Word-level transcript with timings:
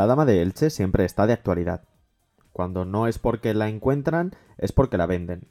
La 0.00 0.06
dama 0.06 0.24
de 0.24 0.40
Elche 0.40 0.70
siempre 0.70 1.04
está 1.04 1.26
de 1.26 1.34
actualidad. 1.34 1.82
Cuando 2.54 2.86
no 2.86 3.06
es 3.06 3.18
porque 3.18 3.52
la 3.52 3.68
encuentran, 3.68 4.34
es 4.56 4.72
porque 4.72 4.96
la 4.96 5.04
venden. 5.04 5.46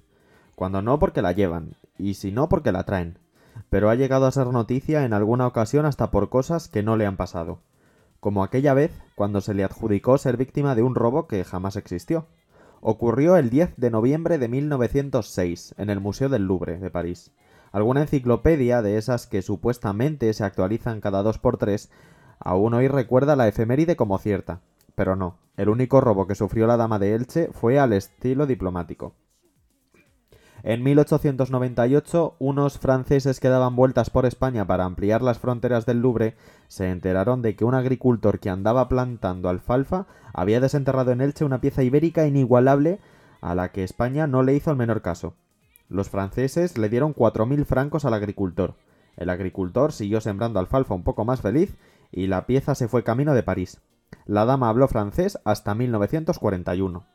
Cuando 0.55 0.81
no, 0.81 0.97
porque 0.97 1.21
la 1.21 1.33
llevan. 1.33 1.75
Y 1.99 2.15
si 2.15 2.31
no, 2.31 2.49
porque 2.49 2.71
la 2.71 2.83
traen. 2.83 3.19
Pero 3.69 3.91
ha 3.91 3.95
llegado 3.95 4.25
a 4.25 4.31
ser 4.31 4.47
noticia 4.47 5.05
en 5.05 5.13
alguna 5.13 5.45
ocasión 5.45 5.85
hasta 5.85 6.09
por 6.09 6.29
cosas 6.29 6.67
que 6.67 6.81
no 6.81 6.97
le 6.97 7.05
han 7.05 7.15
pasado. 7.15 7.59
Como 8.19 8.43
aquella 8.43 8.73
vez 8.73 8.91
cuando 9.13 9.39
se 9.39 9.53
le 9.53 9.63
adjudicó 9.63 10.17
ser 10.17 10.35
víctima 10.35 10.73
de 10.73 10.81
un 10.81 10.95
robo 10.95 11.27
que 11.27 11.43
jamás 11.43 11.75
existió. 11.75 12.25
Ocurrió 12.81 13.37
el 13.37 13.51
10 13.51 13.75
de 13.77 13.91
noviembre 13.91 14.39
de 14.39 14.47
1906 14.47 15.75
en 15.77 15.91
el 15.91 15.99
Museo 15.99 16.27
del 16.27 16.47
Louvre 16.47 16.79
de 16.79 16.89
París. 16.89 17.33
Alguna 17.71 18.01
enciclopedia 18.01 18.81
de 18.81 18.97
esas 18.97 19.27
que 19.27 19.43
supuestamente 19.43 20.33
se 20.33 20.43
actualizan 20.43 21.01
cada 21.01 21.21
dos 21.21 21.37
por 21.37 21.57
tres 21.57 21.91
aún 22.39 22.73
hoy 22.73 22.87
recuerda 22.87 23.35
la 23.35 23.47
efeméride 23.47 23.95
como 23.95 24.17
cierta. 24.17 24.61
Pero 24.95 25.15
no, 25.15 25.37
el 25.57 25.69
único 25.69 26.01
robo 26.01 26.27
que 26.27 26.35
sufrió 26.35 26.67
la 26.67 26.77
dama 26.77 26.99
de 26.99 27.15
Elche 27.15 27.49
fue 27.51 27.79
al 27.79 27.93
estilo 27.93 28.47
diplomático. 28.47 29.13
En 30.61 30.83
1898, 30.83 32.35
unos 32.37 32.79
franceses 32.79 33.39
que 33.39 33.47
daban 33.47 33.77
vueltas 33.77 34.09
por 34.09 34.25
España 34.25 34.67
para 34.67 34.83
ampliar 34.83 35.21
las 35.21 35.39
fronteras 35.39 35.85
del 35.85 36.01
Louvre 36.01 36.35
se 36.67 36.89
enteraron 36.91 37.41
de 37.41 37.55
que 37.55 37.63
un 37.63 37.75
agricultor 37.75 38.39
que 38.39 38.49
andaba 38.49 38.89
plantando 38.89 39.47
alfalfa 39.47 40.05
había 40.33 40.59
desenterrado 40.59 41.11
en 41.11 41.21
Elche 41.21 41.45
una 41.45 41.61
pieza 41.61 41.81
ibérica 41.83 42.27
inigualable 42.27 42.99
a 43.39 43.55
la 43.55 43.71
que 43.71 43.85
España 43.85 44.27
no 44.27 44.43
le 44.43 44.53
hizo 44.53 44.69
el 44.69 44.77
menor 44.77 45.01
caso. 45.01 45.33
Los 45.87 46.09
franceses 46.09 46.77
le 46.77 46.89
dieron 46.89 47.15
4.000 47.15 47.65
francos 47.65 48.03
al 48.03 48.13
agricultor. 48.13 48.75
El 49.15 49.29
agricultor 49.29 49.91
siguió 49.91 50.21
sembrando 50.21 50.59
alfalfa 50.59 50.93
un 50.93 51.03
poco 51.03 51.25
más 51.25 51.41
feliz 51.41 51.77
y 52.11 52.27
la 52.27 52.45
pieza 52.45 52.75
se 52.75 52.87
fue 52.87 53.03
camino 53.03 53.33
de 53.33 53.43
París. 53.43 53.81
La 54.25 54.45
dama 54.45 54.69
habló 54.69 54.87
francés 54.87 55.39
hasta 55.43 55.75
1941. 55.75 57.05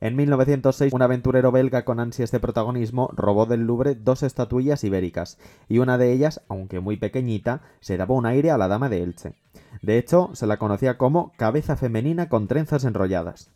En 0.00 0.16
1906, 0.16 0.92
un 0.92 1.02
aventurero 1.02 1.50
belga 1.50 1.84
con 1.84 1.98
ansias 1.98 2.30
de 2.30 2.40
protagonismo 2.40 3.08
robó 3.16 3.46
del 3.46 3.60
Louvre 3.60 3.94
dos 3.94 4.22
estatuillas 4.22 4.84
ibéricas, 4.84 5.38
y 5.68 5.78
una 5.78 5.96
de 5.96 6.12
ellas, 6.12 6.42
aunque 6.48 6.80
muy 6.80 6.96
pequeñita, 6.96 7.62
se 7.80 7.96
daba 7.96 8.14
un 8.14 8.26
aire 8.26 8.50
a 8.50 8.58
la 8.58 8.68
dama 8.68 8.88
de 8.88 9.02
Elche. 9.02 9.34
De 9.80 9.96
hecho, 9.96 10.30
se 10.34 10.46
la 10.46 10.58
conocía 10.58 10.98
como 10.98 11.32
cabeza 11.36 11.76
femenina 11.76 12.28
con 12.28 12.48
trenzas 12.48 12.84
enrolladas. 12.84 13.50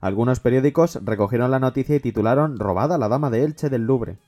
Algunos 0.00 0.38
periódicos 0.38 1.00
recogieron 1.04 1.50
la 1.50 1.58
noticia 1.58 1.96
y 1.96 2.00
titularon 2.00 2.58
Robada 2.58 2.98
la 2.98 3.08
dama 3.08 3.30
de 3.30 3.42
Elche 3.42 3.68
del 3.68 3.82
Louvre. 3.82 4.18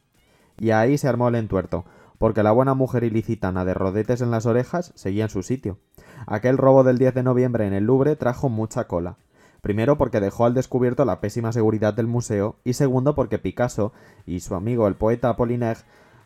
Y 0.59 0.73
ahí 0.73 0.99
se 0.99 1.07
armó 1.07 1.29
el 1.29 1.37
entuerto, 1.37 1.85
porque 2.19 2.43
la 2.43 2.53
buena 2.53 2.75
mujer 2.75 3.05
ilicitana 3.05 3.65
de 3.65 3.75
rodetes 3.75 4.21
en 4.21 4.31
las 4.31 4.47
orejas 4.47 4.93
seguía 4.97 5.25
en 5.25 5.31
su 5.31 5.43
sitio. 5.43 5.79
Aquel 6.27 6.59
robo 6.59 6.85
del 6.85 6.99
10 6.99 7.15
de 7.15 7.23
noviembre 7.23 7.67
en 7.67 7.73
el 7.73 7.85
Louvre 7.85 8.17
trajo 8.17 8.49
mucha 8.49 8.87
cola. 8.87 9.17
Primero 9.63 9.99
porque 9.99 10.21
dejó 10.21 10.47
al 10.47 10.55
descubierto 10.55 11.05
la 11.05 11.21
pésima 11.21 11.53
seguridad 11.53 11.93
del 11.93 12.07
museo 12.07 12.57
y 12.65 12.73
segundo 12.75 13.15
porque 13.15 13.39
Picasso 13.39 13.93
y 14.27 14.41
su 14.41 14.55
amigo 14.55 14.87
el 14.89 14.95
poeta 14.95 15.29
Apollinaire 15.29 15.81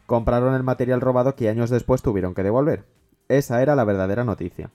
compraron 0.06 0.55
el 0.55 0.62
material 0.62 1.00
robado 1.00 1.34
que 1.34 1.49
años 1.49 1.71
después 1.71 2.03
tuvieron 2.03 2.34
que 2.34 2.43
devolver. 2.43 2.84
Esa 3.28 3.62
era 3.62 3.75
la 3.75 3.84
verdadera 3.84 4.25
noticia. 4.25 4.71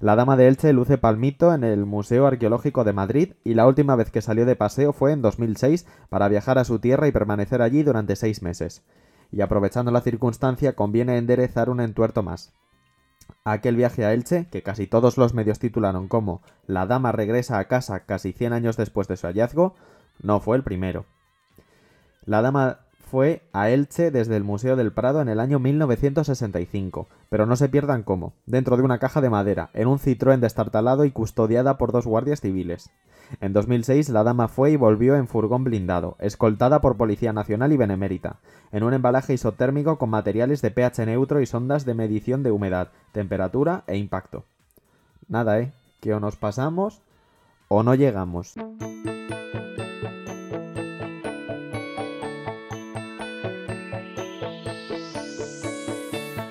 La 0.00 0.16
dama 0.16 0.36
de 0.36 0.48
Elche 0.48 0.72
luce 0.72 0.96
palmito 0.96 1.52
en 1.52 1.62
el 1.62 1.84
Museo 1.84 2.26
Arqueológico 2.26 2.84
de 2.84 2.94
Madrid 2.94 3.34
y 3.44 3.54
la 3.54 3.66
última 3.66 3.96
vez 3.96 4.10
que 4.10 4.22
salió 4.22 4.46
de 4.46 4.56
paseo 4.56 4.94
fue 4.94 5.12
en 5.12 5.20
2006 5.20 5.86
para 6.08 6.28
viajar 6.28 6.58
a 6.58 6.64
su 6.64 6.78
tierra 6.78 7.06
y 7.06 7.12
permanecer 7.12 7.60
allí 7.60 7.82
durante 7.82 8.16
seis 8.16 8.42
meses. 8.42 8.82
Y 9.30 9.42
aprovechando 9.42 9.90
la 9.90 10.00
circunstancia 10.00 10.74
conviene 10.74 11.18
enderezar 11.18 11.68
un 11.68 11.80
entuerto 11.80 12.22
más. 12.22 12.52
Aquel 13.44 13.76
viaje 13.76 14.04
a 14.04 14.12
Elche, 14.12 14.48
que 14.50 14.62
casi 14.62 14.86
todos 14.86 15.18
los 15.18 15.34
medios 15.34 15.58
titularon 15.58 16.08
como 16.08 16.42
La 16.66 16.86
dama 16.86 17.12
regresa 17.12 17.58
a 17.58 17.64
casa 17.64 18.00
casi 18.00 18.32
100 18.32 18.52
años 18.52 18.76
después 18.76 19.08
de 19.08 19.16
su 19.16 19.26
hallazgo, 19.26 19.74
no 20.22 20.40
fue 20.40 20.56
el 20.56 20.62
primero. 20.62 21.06
La 22.24 22.42
dama 22.42 22.80
fue 23.10 23.42
a 23.52 23.70
Elche 23.70 24.12
desde 24.12 24.36
el 24.36 24.44
Museo 24.44 24.76
del 24.76 24.92
Prado 24.92 25.20
en 25.20 25.28
el 25.28 25.40
año 25.40 25.58
1965, 25.58 27.08
pero 27.28 27.44
no 27.44 27.56
se 27.56 27.68
pierdan 27.68 28.04
cómo, 28.04 28.34
dentro 28.46 28.76
de 28.76 28.84
una 28.84 28.98
caja 28.98 29.20
de 29.20 29.30
madera, 29.30 29.70
en 29.74 29.88
un 29.88 29.98
Citroën 29.98 30.38
destartalado 30.38 31.04
y 31.04 31.10
custodiada 31.10 31.76
por 31.76 31.90
dos 31.90 32.06
guardias 32.06 32.40
civiles. 32.40 32.90
En 33.38 33.52
2006 33.52 34.08
la 34.08 34.24
dama 34.24 34.48
fue 34.48 34.72
y 34.72 34.76
volvió 34.76 35.14
en 35.14 35.28
furgón 35.28 35.62
blindado, 35.62 36.16
escoltada 36.18 36.80
por 36.80 36.96
Policía 36.96 37.32
Nacional 37.32 37.72
y 37.72 37.76
Benemérita, 37.76 38.40
en 38.72 38.82
un 38.82 38.92
embalaje 38.92 39.34
isotérmico 39.34 39.98
con 39.98 40.10
materiales 40.10 40.62
de 40.62 40.70
pH 40.72 41.06
neutro 41.06 41.40
y 41.40 41.46
sondas 41.46 41.84
de 41.84 41.94
medición 41.94 42.42
de 42.42 42.50
humedad, 42.50 42.88
temperatura 43.12 43.84
e 43.86 43.96
impacto. 43.96 44.44
Nada, 45.28 45.60
¿eh? 45.60 45.72
Que 46.00 46.12
o 46.12 46.20
nos 46.20 46.36
pasamos 46.36 47.02
o 47.68 47.84
no 47.84 47.94
llegamos. 47.94 48.54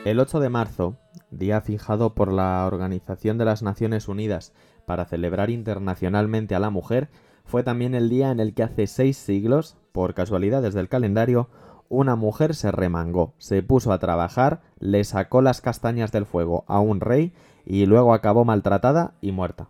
El 0.06 0.20
8 0.20 0.40
de 0.40 0.50
marzo, 0.50 0.96
día 1.30 1.62
fijado 1.62 2.16
por 2.16 2.32
la 2.32 2.66
Organización 2.66 3.38
de 3.38 3.46
las 3.46 3.62
Naciones 3.62 4.08
Unidas 4.08 4.54
para 4.90 5.06
celebrar 5.06 5.52
internacionalmente 5.52 6.56
a 6.56 6.60
la 6.60 6.72
mujer, 6.72 7.10
fue 7.46 7.62
también 7.62 7.94
el 7.94 8.10
día 8.10 8.32
en 8.32 8.40
el 8.40 8.56
que 8.56 8.64
hace 8.64 8.88
seis 8.88 9.18
siglos, 9.18 9.78
por 9.92 10.16
casualidades 10.16 10.74
del 10.74 10.90
calendario, 10.90 11.48
una 11.90 12.16
mujer 12.16 12.56
se 12.56 12.72
remangó, 12.72 13.36
se 13.38 13.62
puso 13.62 13.92
a 13.92 14.00
trabajar, 14.00 14.62
le 14.80 15.04
sacó 15.04 15.44
las 15.44 15.62
castañas 15.62 16.12
del 16.12 16.26
fuego 16.26 16.66
a 16.68 16.80
un 16.80 17.02
rey 17.02 17.34
y 17.68 17.86
luego 17.86 18.16
acabó 18.16 18.46
maltratada 18.46 19.14
y 19.22 19.32
muerta. 19.32 19.68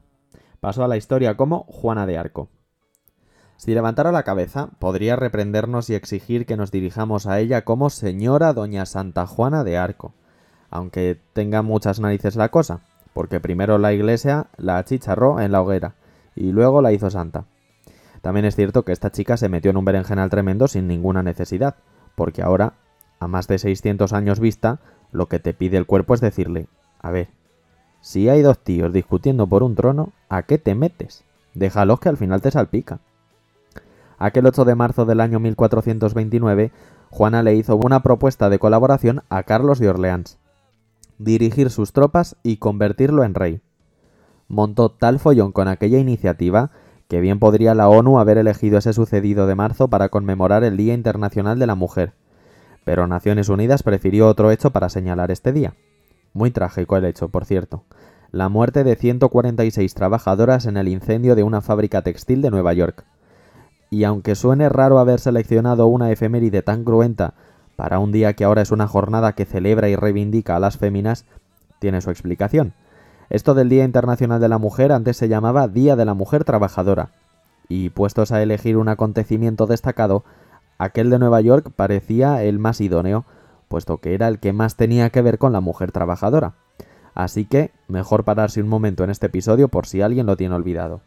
Pasó 0.61 0.85
a 0.85 0.87
la 0.87 0.95
historia 0.95 1.35
como 1.35 1.65
Juana 1.65 2.05
de 2.05 2.17
Arco. 2.17 2.47
Si 3.57 3.73
levantara 3.73 4.13
la 4.13 4.23
cabeza, 4.23 4.69
podría 4.79 5.17
reprendernos 5.17 5.89
y 5.89 5.95
exigir 5.95 6.45
que 6.45 6.55
nos 6.55 6.71
dirijamos 6.71 7.27
a 7.27 7.41
ella 7.41 7.65
como 7.65 7.89
señora 7.89 8.53
doña 8.53 8.85
Santa 8.85 9.27
Juana 9.27 9.65
de 9.65 9.75
Arco, 9.75 10.13
aunque 10.69 11.19
tenga 11.33 11.61
muchas 11.61 11.99
narices 11.99 12.37
la 12.37 12.47
cosa, 12.47 12.83
porque 13.13 13.39
primero 13.39 13.77
la 13.77 13.93
iglesia 13.93 14.47
la 14.57 14.77
achicharró 14.77 15.39
en 15.39 15.51
la 15.51 15.61
hoguera 15.61 15.95
y 16.35 16.51
luego 16.51 16.81
la 16.81 16.91
hizo 16.91 17.09
santa. 17.09 17.45
También 18.21 18.45
es 18.45 18.55
cierto 18.55 18.83
que 18.83 18.91
esta 18.91 19.11
chica 19.11 19.37
se 19.37 19.49
metió 19.49 19.71
en 19.71 19.77
un 19.77 19.85
berenjenal 19.85 20.29
tremendo 20.29 20.67
sin 20.67 20.87
ninguna 20.87 21.23
necesidad, 21.23 21.75
porque 22.15 22.41
ahora, 22.41 22.73
a 23.19 23.27
más 23.27 23.47
de 23.47 23.59
600 23.59 24.13
años 24.13 24.39
vista, 24.39 24.79
lo 25.11 25.27
que 25.27 25.39
te 25.39 25.53
pide 25.53 25.77
el 25.77 25.85
cuerpo 25.85 26.13
es 26.13 26.21
decirle, 26.21 26.67
a 27.01 27.11
ver, 27.11 27.29
si 28.01 28.29
hay 28.29 28.41
dos 28.41 28.59
tíos 28.59 28.93
discutiendo 28.93 29.47
por 29.47 29.63
un 29.63 29.75
trono, 29.75 30.13
¿a 30.29 30.43
qué 30.43 30.57
te 30.57 30.75
metes? 30.75 31.23
Déjalos 31.53 31.99
que 31.99 32.09
al 32.09 32.17
final 32.17 32.41
te 32.41 32.51
salpica. 32.51 32.99
Aquel 34.17 34.45
8 34.45 34.65
de 34.65 34.75
marzo 34.75 35.05
del 35.05 35.21
año 35.21 35.39
1429, 35.39 36.71
Juana 37.09 37.43
le 37.43 37.55
hizo 37.55 37.75
una 37.77 38.01
propuesta 38.01 38.49
de 38.49 38.59
colaboración 38.59 39.23
a 39.29 39.43
Carlos 39.43 39.79
de 39.79 39.89
Orleans 39.89 40.38
dirigir 41.19 41.69
sus 41.69 41.93
tropas 41.93 42.37
y 42.41 42.57
convertirlo 42.57 43.23
en 43.23 43.35
rey. 43.35 43.61
Montó 44.47 44.89
tal 44.89 45.19
follón 45.19 45.51
con 45.51 45.67
aquella 45.67 45.99
iniciativa 45.99 46.71
que 47.07 47.19
bien 47.19 47.39
podría 47.39 47.75
la 47.75 47.89
ONU 47.89 48.19
haber 48.19 48.37
elegido 48.37 48.77
ese 48.77 48.93
sucedido 48.93 49.45
de 49.45 49.55
marzo 49.55 49.89
para 49.89 50.09
conmemorar 50.09 50.63
el 50.63 50.77
Día 50.77 50.93
Internacional 50.93 51.59
de 51.59 51.67
la 51.67 51.75
Mujer, 51.75 52.13
pero 52.85 53.07
Naciones 53.07 53.49
Unidas 53.49 53.83
prefirió 53.83 54.27
otro 54.27 54.51
hecho 54.51 54.71
para 54.71 54.89
señalar 54.89 55.31
este 55.31 55.51
día. 55.51 55.75
Muy 56.33 56.51
trágico 56.51 56.97
el 56.97 57.05
hecho, 57.05 57.29
por 57.29 57.45
cierto. 57.45 57.83
La 58.31 58.47
muerte 58.47 58.83
de 58.83 58.95
146 58.95 59.93
trabajadoras 59.95 60.67
en 60.67 60.77
el 60.77 60.87
incendio 60.87 61.35
de 61.35 61.43
una 61.43 61.61
fábrica 61.61 62.03
textil 62.03 62.41
de 62.41 62.51
Nueva 62.51 62.73
York. 62.73 63.05
Y 63.89 64.03
aunque 64.03 64.35
suene 64.35 64.69
raro 64.69 64.99
haber 64.99 65.19
seleccionado 65.19 65.87
una 65.87 66.11
efeméride 66.11 66.61
tan 66.61 66.83
cruenta 66.83 67.33
para 67.79 67.99
un 67.99 68.11
día 68.11 68.33
que 68.33 68.43
ahora 68.43 68.61
es 68.61 68.71
una 68.71 68.89
jornada 68.89 69.31
que 69.31 69.45
celebra 69.45 69.87
y 69.87 69.95
reivindica 69.95 70.57
a 70.57 70.59
las 70.59 70.77
féminas, 70.77 71.23
tiene 71.79 72.01
su 72.01 72.09
explicación. 72.09 72.73
Esto 73.29 73.53
del 73.53 73.69
Día 73.69 73.85
Internacional 73.85 74.41
de 74.41 74.49
la 74.49 74.57
Mujer 74.57 74.91
antes 74.91 75.15
se 75.15 75.29
llamaba 75.29 75.69
Día 75.69 75.95
de 75.95 76.03
la 76.03 76.13
Mujer 76.13 76.43
Trabajadora, 76.43 77.11
y 77.69 77.91
puestos 77.91 78.33
a 78.33 78.43
elegir 78.43 78.75
un 78.75 78.89
acontecimiento 78.89 79.65
destacado, 79.65 80.25
aquel 80.77 81.09
de 81.09 81.19
Nueva 81.19 81.39
York 81.39 81.71
parecía 81.73 82.43
el 82.43 82.59
más 82.59 82.81
idóneo, 82.81 83.23
puesto 83.69 83.99
que 83.99 84.13
era 84.13 84.27
el 84.27 84.39
que 84.39 84.51
más 84.51 84.75
tenía 84.75 85.09
que 85.09 85.21
ver 85.21 85.37
con 85.37 85.53
la 85.53 85.61
mujer 85.61 85.93
trabajadora. 85.93 86.55
Así 87.15 87.45
que, 87.45 87.71
mejor 87.87 88.25
pararse 88.25 88.61
un 88.61 88.67
momento 88.67 89.05
en 89.05 89.09
este 89.09 89.27
episodio 89.27 89.69
por 89.69 89.85
si 89.85 90.01
alguien 90.01 90.25
lo 90.25 90.35
tiene 90.35 90.53
olvidado. 90.53 90.99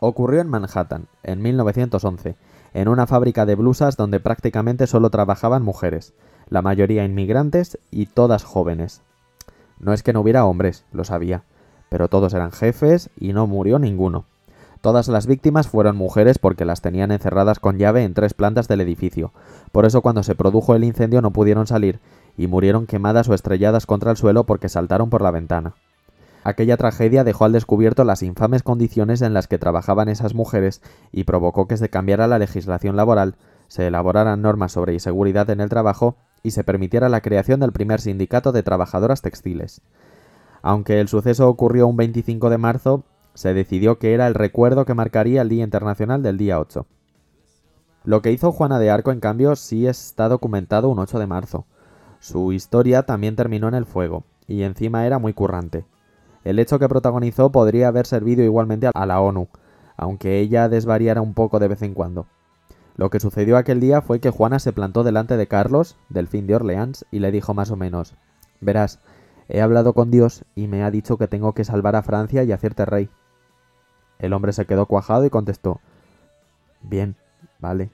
Ocurrió 0.00 0.40
en 0.40 0.48
Manhattan, 0.48 1.06
en 1.22 1.42
1911, 1.42 2.36
en 2.74 2.88
una 2.88 3.06
fábrica 3.06 3.46
de 3.46 3.54
blusas 3.54 3.96
donde 3.96 4.20
prácticamente 4.20 4.86
solo 4.86 5.10
trabajaban 5.10 5.62
mujeres, 5.62 6.14
la 6.48 6.62
mayoría 6.62 7.04
inmigrantes 7.04 7.78
y 7.90 8.06
todas 8.06 8.44
jóvenes. 8.44 9.02
No 9.78 9.92
es 9.92 10.02
que 10.02 10.12
no 10.12 10.20
hubiera 10.20 10.44
hombres, 10.44 10.84
lo 10.92 11.04
sabía, 11.04 11.42
pero 11.88 12.08
todos 12.08 12.34
eran 12.34 12.52
jefes 12.52 13.10
y 13.18 13.32
no 13.32 13.46
murió 13.46 13.78
ninguno. 13.78 14.24
Todas 14.80 15.08
las 15.08 15.26
víctimas 15.26 15.66
fueron 15.66 15.96
mujeres 15.96 16.38
porque 16.38 16.64
las 16.64 16.82
tenían 16.82 17.10
encerradas 17.10 17.58
con 17.58 17.78
llave 17.78 18.04
en 18.04 18.14
tres 18.14 18.34
plantas 18.34 18.68
del 18.68 18.80
edificio. 18.80 19.32
Por 19.72 19.86
eso 19.86 20.02
cuando 20.02 20.22
se 20.22 20.36
produjo 20.36 20.74
el 20.74 20.84
incendio 20.84 21.20
no 21.20 21.32
pudieron 21.32 21.66
salir 21.66 21.98
y 22.36 22.46
murieron 22.46 22.86
quemadas 22.86 23.28
o 23.28 23.34
estrelladas 23.34 23.86
contra 23.86 24.12
el 24.12 24.16
suelo 24.16 24.44
porque 24.44 24.68
saltaron 24.68 25.10
por 25.10 25.22
la 25.22 25.32
ventana. 25.32 25.74
Aquella 26.44 26.76
tragedia 26.76 27.24
dejó 27.24 27.44
al 27.44 27.52
descubierto 27.52 28.04
las 28.04 28.22
infames 28.22 28.62
condiciones 28.62 29.22
en 29.22 29.34
las 29.34 29.48
que 29.48 29.58
trabajaban 29.58 30.08
esas 30.08 30.34
mujeres 30.34 30.82
y 31.12 31.24
provocó 31.24 31.66
que 31.66 31.76
se 31.76 31.90
cambiara 31.90 32.26
la 32.26 32.38
legislación 32.38 32.96
laboral, 32.96 33.36
se 33.66 33.86
elaboraran 33.86 34.40
normas 34.40 34.72
sobre 34.72 34.94
inseguridad 34.94 35.50
en 35.50 35.60
el 35.60 35.68
trabajo 35.68 36.16
y 36.42 36.52
se 36.52 36.64
permitiera 36.64 37.08
la 37.08 37.20
creación 37.20 37.60
del 37.60 37.72
primer 37.72 38.00
sindicato 38.00 38.52
de 38.52 38.62
trabajadoras 38.62 39.22
textiles. 39.22 39.82
Aunque 40.62 41.00
el 41.00 41.08
suceso 41.08 41.48
ocurrió 41.48 41.86
un 41.86 41.96
25 41.96 42.50
de 42.50 42.58
marzo, 42.58 43.04
se 43.34 43.54
decidió 43.54 43.98
que 43.98 44.14
era 44.14 44.26
el 44.26 44.34
recuerdo 44.34 44.84
que 44.84 44.94
marcaría 44.94 45.42
el 45.42 45.48
Día 45.48 45.64
Internacional 45.64 46.22
del 46.22 46.38
día 46.38 46.58
8. 46.58 46.86
Lo 48.04 48.22
que 48.22 48.32
hizo 48.32 48.52
Juana 48.52 48.78
de 48.78 48.90
Arco, 48.90 49.12
en 49.12 49.20
cambio, 49.20 49.54
sí 49.54 49.86
está 49.86 50.28
documentado 50.28 50.88
un 50.88 50.98
8 50.98 51.18
de 51.18 51.26
marzo. 51.26 51.66
Su 52.20 52.52
historia 52.52 53.04
también 53.04 53.36
terminó 53.36 53.68
en 53.68 53.74
el 53.74 53.84
fuego, 53.84 54.24
y 54.46 54.62
encima 54.62 55.06
era 55.06 55.18
muy 55.18 55.34
currante. 55.34 55.84
El 56.48 56.58
hecho 56.58 56.78
que 56.78 56.88
protagonizó 56.88 57.52
podría 57.52 57.88
haber 57.88 58.06
servido 58.06 58.42
igualmente 58.42 58.88
a 58.94 59.04
la 59.04 59.20
ONU, 59.20 59.48
aunque 59.98 60.38
ella 60.38 60.70
desvariara 60.70 61.20
un 61.20 61.34
poco 61.34 61.58
de 61.58 61.68
vez 61.68 61.82
en 61.82 61.92
cuando. 61.92 62.26
Lo 62.96 63.10
que 63.10 63.20
sucedió 63.20 63.58
aquel 63.58 63.80
día 63.80 64.00
fue 64.00 64.18
que 64.18 64.30
Juana 64.30 64.58
se 64.58 64.72
plantó 64.72 65.04
delante 65.04 65.36
de 65.36 65.46
Carlos, 65.46 65.98
delfín 66.08 66.46
de 66.46 66.54
Orleans, 66.54 67.04
y 67.10 67.18
le 67.18 67.32
dijo 67.32 67.52
más 67.52 67.70
o 67.70 67.76
menos 67.76 68.14
Verás, 68.62 68.98
he 69.50 69.60
hablado 69.60 69.92
con 69.92 70.10
Dios 70.10 70.46
y 70.54 70.68
me 70.68 70.84
ha 70.84 70.90
dicho 70.90 71.18
que 71.18 71.28
tengo 71.28 71.52
que 71.52 71.64
salvar 71.64 71.96
a 71.96 72.02
Francia 72.02 72.44
y 72.44 72.52
hacerte 72.52 72.86
rey. 72.86 73.10
El 74.18 74.32
hombre 74.32 74.54
se 74.54 74.64
quedó 74.64 74.86
cuajado 74.86 75.26
y 75.26 75.30
contestó 75.30 75.82
Bien, 76.80 77.14
vale, 77.58 77.90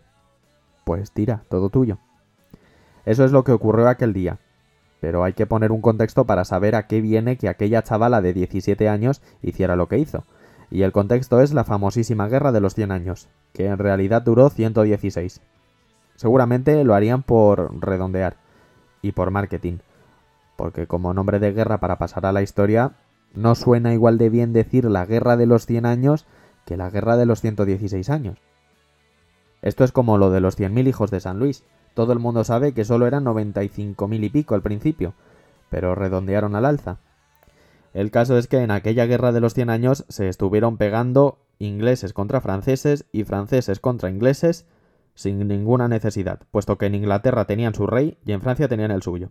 pues 0.84 1.10
tira, 1.10 1.42
todo 1.48 1.70
tuyo. 1.70 1.98
Eso 3.04 3.24
es 3.24 3.32
lo 3.32 3.42
que 3.42 3.50
ocurrió 3.50 3.88
aquel 3.88 4.12
día. 4.12 4.38
Pero 5.04 5.22
hay 5.22 5.34
que 5.34 5.44
poner 5.44 5.70
un 5.70 5.82
contexto 5.82 6.24
para 6.24 6.46
saber 6.46 6.74
a 6.74 6.86
qué 6.86 7.02
viene 7.02 7.36
que 7.36 7.50
aquella 7.50 7.82
chavala 7.82 8.22
de 8.22 8.32
17 8.32 8.88
años 8.88 9.20
hiciera 9.42 9.76
lo 9.76 9.86
que 9.86 9.98
hizo. 9.98 10.24
Y 10.70 10.80
el 10.80 10.92
contexto 10.92 11.42
es 11.42 11.52
la 11.52 11.64
famosísima 11.64 12.26
Guerra 12.26 12.52
de 12.52 12.62
los 12.62 12.74
100 12.74 12.90
años, 12.90 13.28
que 13.52 13.66
en 13.66 13.76
realidad 13.76 14.22
duró 14.22 14.48
116. 14.48 15.42
Seguramente 16.16 16.82
lo 16.84 16.94
harían 16.94 17.22
por 17.22 17.78
redondear 17.82 18.38
y 19.02 19.12
por 19.12 19.30
marketing, 19.30 19.80
porque 20.56 20.86
como 20.86 21.12
nombre 21.12 21.38
de 21.38 21.52
guerra 21.52 21.80
para 21.80 21.98
pasar 21.98 22.24
a 22.24 22.32
la 22.32 22.40
historia, 22.40 22.92
no 23.34 23.56
suena 23.56 23.92
igual 23.92 24.16
de 24.16 24.30
bien 24.30 24.54
decir 24.54 24.86
la 24.86 25.04
Guerra 25.04 25.36
de 25.36 25.44
los 25.44 25.66
100 25.66 25.84
años 25.84 26.24
que 26.64 26.78
la 26.78 26.88
Guerra 26.88 27.18
de 27.18 27.26
los 27.26 27.42
116 27.42 28.08
años. 28.08 28.38
Esto 29.60 29.84
es 29.84 29.92
como 29.92 30.16
lo 30.16 30.30
de 30.30 30.40
los 30.40 30.58
100.000 30.58 30.88
hijos 30.88 31.10
de 31.10 31.20
San 31.20 31.38
Luis. 31.38 31.62
Todo 31.94 32.12
el 32.12 32.18
mundo 32.18 32.42
sabe 32.44 32.74
que 32.74 32.84
solo 32.84 33.06
eran 33.06 33.24
95.000 33.24 34.24
y 34.24 34.28
pico 34.28 34.54
al 34.54 34.62
principio, 34.62 35.14
pero 35.70 35.94
redondearon 35.94 36.56
al 36.56 36.64
alza. 36.64 36.98
El 37.92 38.10
caso 38.10 38.36
es 38.36 38.48
que 38.48 38.58
en 38.58 38.72
aquella 38.72 39.06
guerra 39.06 39.30
de 39.30 39.40
los 39.40 39.54
100 39.54 39.70
años 39.70 40.04
se 40.08 40.28
estuvieron 40.28 40.76
pegando 40.76 41.38
ingleses 41.60 42.12
contra 42.12 42.40
franceses 42.40 43.06
y 43.12 43.22
franceses 43.22 43.78
contra 43.78 44.10
ingleses 44.10 44.66
sin 45.14 45.46
ninguna 45.46 45.86
necesidad, 45.86 46.40
puesto 46.50 46.76
que 46.76 46.86
en 46.86 46.96
Inglaterra 46.96 47.44
tenían 47.44 47.74
su 47.74 47.86
rey 47.86 48.18
y 48.26 48.32
en 48.32 48.40
Francia 48.40 48.66
tenían 48.66 48.90
el 48.90 49.02
suyo. 49.02 49.30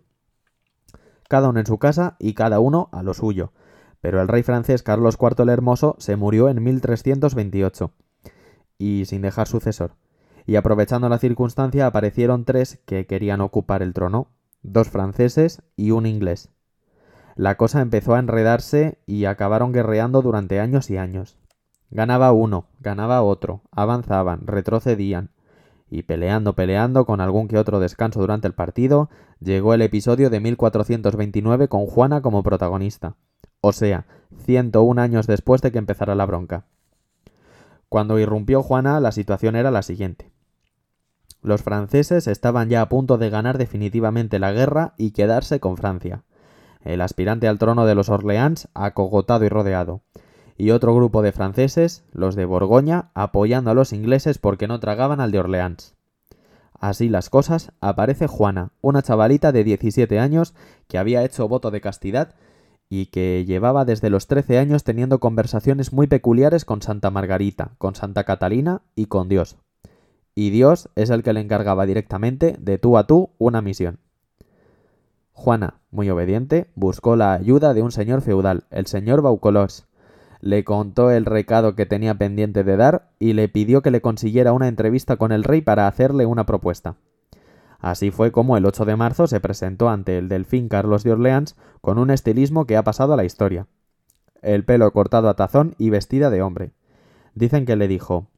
Cada 1.28 1.50
uno 1.50 1.60
en 1.60 1.66
su 1.66 1.78
casa 1.78 2.16
y 2.18 2.32
cada 2.32 2.58
uno 2.60 2.88
a 2.92 3.02
lo 3.02 3.12
suyo. 3.12 3.52
Pero 4.00 4.22
el 4.22 4.28
rey 4.28 4.42
francés 4.42 4.82
Carlos 4.82 5.18
IV 5.20 5.42
el 5.42 5.48
Hermoso 5.50 5.96
se 5.98 6.16
murió 6.16 6.48
en 6.48 6.62
1328 6.62 7.90
y 8.78 9.04
sin 9.06 9.22
dejar 9.22 9.46
sucesor 9.46 9.92
y 10.46 10.56
aprovechando 10.56 11.08
la 11.08 11.18
circunstancia 11.18 11.86
aparecieron 11.86 12.44
tres 12.44 12.80
que 12.86 13.06
querían 13.06 13.40
ocupar 13.40 13.82
el 13.82 13.94
trono, 13.94 14.28
dos 14.62 14.88
franceses 14.88 15.62
y 15.76 15.90
un 15.90 16.06
inglés. 16.06 16.50
La 17.36 17.56
cosa 17.56 17.80
empezó 17.80 18.14
a 18.14 18.18
enredarse 18.18 18.98
y 19.06 19.24
acabaron 19.24 19.72
guerreando 19.72 20.22
durante 20.22 20.60
años 20.60 20.90
y 20.90 20.96
años. 20.96 21.36
Ganaba 21.90 22.32
uno, 22.32 22.66
ganaba 22.80 23.22
otro, 23.22 23.62
avanzaban, 23.72 24.46
retrocedían, 24.46 25.30
y 25.90 26.02
peleando, 26.02 26.54
peleando, 26.54 27.06
con 27.06 27.20
algún 27.20 27.48
que 27.48 27.58
otro 27.58 27.78
descanso 27.78 28.20
durante 28.20 28.48
el 28.48 28.54
partido, 28.54 29.10
llegó 29.40 29.74
el 29.74 29.82
episodio 29.82 30.30
de 30.30 30.40
1429 30.40 31.68
con 31.68 31.86
Juana 31.86 32.20
como 32.22 32.42
protagonista, 32.42 33.16
o 33.60 33.72
sea, 33.72 34.06
101 34.44 35.00
años 35.00 35.26
después 35.26 35.62
de 35.62 35.70
que 35.70 35.78
empezara 35.78 36.14
la 36.14 36.26
bronca. 36.26 36.64
Cuando 37.88 38.18
irrumpió 38.18 38.62
Juana, 38.62 38.98
la 38.98 39.12
situación 39.12 39.54
era 39.54 39.70
la 39.70 39.82
siguiente. 39.82 40.33
Los 41.44 41.62
franceses 41.62 42.26
estaban 42.26 42.70
ya 42.70 42.80
a 42.80 42.88
punto 42.88 43.18
de 43.18 43.28
ganar 43.28 43.58
definitivamente 43.58 44.38
la 44.38 44.52
guerra 44.52 44.94
y 44.96 45.10
quedarse 45.10 45.60
con 45.60 45.76
Francia. 45.76 46.24
El 46.80 47.02
aspirante 47.02 47.48
al 47.48 47.58
trono 47.58 47.84
de 47.84 47.94
los 47.94 48.08
Orleans 48.08 48.68
acogotado 48.72 49.44
y 49.44 49.50
rodeado. 49.50 50.00
Y 50.56 50.70
otro 50.70 50.94
grupo 50.94 51.20
de 51.20 51.32
franceses, 51.32 52.02
los 52.12 52.34
de 52.34 52.46
Borgoña, 52.46 53.10
apoyando 53.12 53.70
a 53.70 53.74
los 53.74 53.92
ingleses 53.92 54.38
porque 54.38 54.66
no 54.66 54.80
tragaban 54.80 55.20
al 55.20 55.32
de 55.32 55.40
Orleans. 55.40 55.96
Así 56.80 57.10
las 57.10 57.28
cosas, 57.28 57.72
aparece 57.82 58.26
Juana, 58.26 58.72
una 58.80 59.02
chavalita 59.02 59.52
de 59.52 59.64
17 59.64 60.18
años 60.18 60.54
que 60.88 60.96
había 60.96 61.24
hecho 61.24 61.46
voto 61.46 61.70
de 61.70 61.82
castidad 61.82 62.36
y 62.88 63.06
que 63.06 63.44
llevaba 63.46 63.84
desde 63.84 64.08
los 64.08 64.28
13 64.28 64.58
años 64.58 64.82
teniendo 64.82 65.20
conversaciones 65.20 65.92
muy 65.92 66.06
peculiares 66.06 66.64
con 66.64 66.80
Santa 66.80 67.10
Margarita, 67.10 67.72
con 67.76 67.94
Santa 67.94 68.24
Catalina 68.24 68.80
y 68.94 69.06
con 69.06 69.28
Dios 69.28 69.58
y 70.34 70.50
Dios 70.50 70.88
es 70.96 71.10
el 71.10 71.22
que 71.22 71.32
le 71.32 71.40
encargaba 71.40 71.86
directamente 71.86 72.56
de 72.58 72.78
tú 72.78 72.98
a 72.98 73.06
tú 73.06 73.30
una 73.38 73.62
misión. 73.62 73.98
Juana, 75.32 75.80
muy 75.90 76.08
obediente, 76.10 76.68
buscó 76.74 77.16
la 77.16 77.32
ayuda 77.32 77.74
de 77.74 77.82
un 77.82 77.92
señor 77.92 78.20
feudal, 78.20 78.64
el 78.70 78.86
señor 78.86 79.22
Baucolos. 79.22 79.86
Le 80.40 80.62
contó 80.64 81.10
el 81.10 81.24
recado 81.24 81.74
que 81.74 81.86
tenía 81.86 82.14
pendiente 82.14 82.64
de 82.64 82.76
dar 82.76 83.10
y 83.18 83.32
le 83.32 83.48
pidió 83.48 83.82
que 83.82 83.90
le 83.90 84.00
consiguiera 84.00 84.52
una 84.52 84.68
entrevista 84.68 85.16
con 85.16 85.32
el 85.32 85.42
rey 85.42 85.60
para 85.60 85.88
hacerle 85.88 86.26
una 86.26 86.46
propuesta. 86.46 86.96
Así 87.80 88.10
fue 88.10 88.32
como 88.32 88.56
el 88.56 88.64
8 88.64 88.84
de 88.84 88.96
marzo 88.96 89.26
se 89.26 89.40
presentó 89.40 89.88
ante 89.88 90.16
el 90.18 90.28
delfín 90.28 90.68
Carlos 90.68 91.02
de 91.02 91.12
Orleans 91.12 91.56
con 91.80 91.98
un 91.98 92.10
estilismo 92.10 92.66
que 92.66 92.76
ha 92.76 92.84
pasado 92.84 93.12
a 93.12 93.16
la 93.16 93.24
historia. 93.24 93.66
El 94.40 94.64
pelo 94.64 94.90
cortado 94.92 95.28
a 95.28 95.34
tazón 95.34 95.74
y 95.78 95.90
vestida 95.90 96.30
de 96.30 96.42
hombre. 96.42 96.72
Dicen 97.34 97.66
que 97.66 97.76
le 97.76 97.88
dijo 97.88 98.28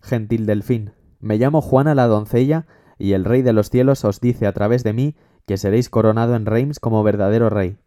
Gentil 0.00 0.46
delfín, 0.46 0.92
me 1.24 1.38
llamo 1.38 1.62
Juana 1.62 1.94
la 1.94 2.06
doncella, 2.06 2.66
y 2.98 3.12
el 3.14 3.24
Rey 3.24 3.40
de 3.40 3.54
los 3.54 3.70
cielos 3.70 4.04
os 4.04 4.20
dice 4.20 4.46
a 4.46 4.52
través 4.52 4.84
de 4.84 4.92
mí 4.92 5.16
que 5.46 5.56
seréis 5.56 5.88
coronado 5.88 6.36
en 6.36 6.44
Reims 6.44 6.78
como 6.78 7.02
verdadero 7.02 7.48
rey. 7.48 7.78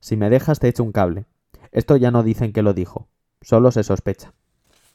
Si 0.00 0.16
me 0.16 0.30
dejas 0.30 0.58
te 0.58 0.68
echo 0.68 0.82
un 0.82 0.92
cable. 0.92 1.26
Esto 1.72 1.96
ya 1.96 2.10
no 2.10 2.22
dicen 2.22 2.52
que 2.52 2.62
lo 2.62 2.72
dijo, 2.72 3.08
solo 3.42 3.70
se 3.70 3.84
sospecha. 3.84 4.32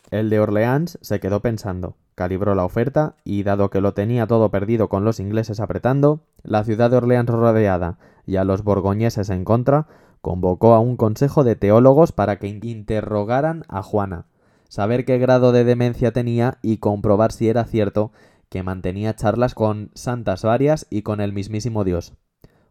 El 0.09 0.31
de 0.31 0.39
Orleans 0.39 0.97
se 1.01 1.19
quedó 1.19 1.41
pensando, 1.41 1.95
calibró 2.15 2.55
la 2.55 2.65
oferta 2.65 3.17
y, 3.23 3.43
dado 3.43 3.69
que 3.69 3.81
lo 3.81 3.93
tenía 3.93 4.25
todo 4.25 4.49
perdido 4.49 4.89
con 4.89 5.05
los 5.05 5.19
ingleses 5.19 5.59
apretando, 5.59 6.21
la 6.41 6.63
ciudad 6.63 6.89
de 6.89 6.97
Orleans 6.97 7.29
rodeada 7.29 7.99
y 8.25 8.37
a 8.37 8.43
los 8.43 8.63
borgoñeses 8.63 9.29
en 9.29 9.45
contra, 9.45 9.87
convocó 10.21 10.73
a 10.73 10.79
un 10.79 10.97
consejo 10.97 11.43
de 11.43 11.55
teólogos 11.55 12.11
para 12.11 12.39
que 12.39 12.47
interrogaran 12.47 13.63
a 13.67 13.83
Juana, 13.83 14.25
saber 14.73 15.05
qué 15.05 15.19
grado 15.19 15.51
de 15.51 15.65
demencia 15.65 16.13
tenía 16.13 16.57
y 16.63 16.77
comprobar 16.77 17.31
si 17.31 17.47
era 17.47 17.63
cierto 17.63 18.11
que 18.49 18.63
mantenía 18.63 19.15
charlas 19.15 19.53
con 19.53 19.91
santas 19.93 20.41
varias 20.41 20.87
y 20.89 21.03
con 21.03 21.21
el 21.21 21.31
mismísimo 21.31 21.83
Dios. 21.83 22.15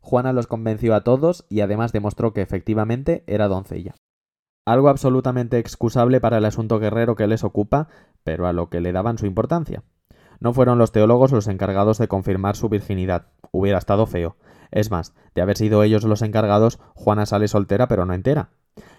Juana 0.01 0.33
los 0.33 0.49
convenció 0.49 0.97
a 0.97 1.05
todos 1.05 1.47
y 1.49 1.61
además 1.61 1.93
demostró 1.93 2.33
que 2.33 2.43
efectivamente 2.43 3.23
era 3.29 3.47
doncella. 3.47 3.95
Algo 4.67 4.89
absolutamente 4.89 5.61
excusable 5.61 6.21
para 6.21 6.39
el 6.39 6.45
asunto 6.45 6.81
guerrero 6.81 7.15
que 7.15 7.29
les 7.29 7.45
ocupa, 7.45 7.87
pero 8.25 8.49
a 8.49 8.53
lo 8.53 8.69
que 8.69 8.81
le 8.81 8.91
daban 8.91 9.17
su 9.17 9.27
importancia. 9.27 9.85
No 10.41 10.53
fueron 10.53 10.79
los 10.79 10.91
teólogos 10.91 11.31
los 11.31 11.47
encargados 11.47 11.99
de 11.99 12.09
confirmar 12.09 12.57
su 12.57 12.69
virginidad. 12.69 13.29
Hubiera 13.53 13.79
estado 13.79 14.07
feo. 14.07 14.37
Es 14.73 14.91
más, 14.91 15.15
de 15.37 15.43
haber 15.43 15.57
sido 15.57 15.85
ellos 15.85 16.03
los 16.03 16.23
encargados, 16.23 16.81
Juana 16.97 17.27
sale 17.27 17.47
soltera 17.47 17.87
pero 17.87 18.07
no 18.07 18.13
entera. 18.13 18.51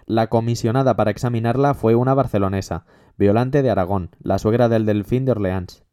La 0.05 0.27
comisionada 0.27 0.95
para 0.95 1.11
examinarla 1.11 1.73
fue 1.73 1.95
una 1.95 2.13
barcelonesa, 2.13 2.85
Violante 3.17 3.61
de 3.61 3.69
Aragón, 3.69 4.09
la 4.21 4.39
suegra 4.39 4.69
del 4.69 4.85
delfín 4.85 5.25
de 5.25 5.31
Orleans. 5.31 5.83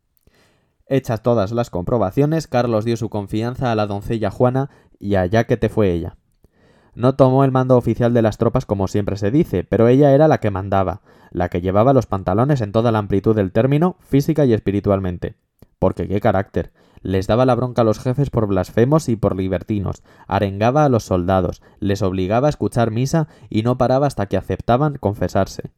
Hechas 0.87 1.22
todas 1.22 1.52
las 1.52 1.70
comprobaciones, 1.70 2.49
Carlos 2.49 2.84
dio 2.84 2.96
su 2.96 3.10
confianza 3.10 3.70
a 3.70 3.75
la 3.75 3.87
doncella 3.87 4.30
Juana 4.30 4.70
y 4.99 5.14
allá 5.14 5.44
que 5.44 5.56
te 5.56 5.68
fue 5.68 5.92
ella. 5.92 6.16
No 6.94 7.14
tomó 7.14 7.44
el 7.44 7.52
mando 7.52 7.76
oficial 7.76 8.12
de 8.12 8.22
las 8.22 8.38
tropas 8.38 8.66
como 8.66 8.88
siempre 8.88 9.16
se 9.16 9.30
dice, 9.30 9.62
pero 9.62 9.87
ella 9.87 10.12
era 10.12 10.26
la 10.26 10.38
que 10.38 10.50
mandaba, 10.50 11.02
la 11.30 11.49
que 11.49 11.60
llevaba 11.60 11.92
los 11.92 12.06
pantalones 12.06 12.60
en 12.60 12.72
toda 12.72 12.90
la 12.90 12.99
amplitud 12.99 13.37
del 13.37 13.52
término, 13.52 13.96
física 14.00 14.44
y 14.44 14.52
espiritualmente. 14.52 15.37
Porque 15.78 16.08
qué 16.08 16.20
carácter, 16.20 16.72
les 17.02 17.26
daba 17.26 17.47
la 17.47 17.54
bronca 17.54 17.83
a 17.83 17.85
los 17.85 17.99
jefes 17.99 18.30
por 18.30 18.47
blasfemos 18.47 19.09
y 19.09 19.16
por 19.16 19.37
libertinos, 19.37 20.02
arengaba 20.26 20.85
a 20.85 20.88
los 20.88 21.04
soldados, 21.04 21.62
les 21.78 22.02
obligaba 22.02 22.49
a 22.49 22.50
escuchar 22.50 22.90
misa 22.90 23.28
y 23.49 23.62
no 23.62 23.78
paraba 23.78 24.07
hasta 24.07 24.26
que 24.26 24.37
aceptaban 24.37 24.97
confesarse. 24.97 25.71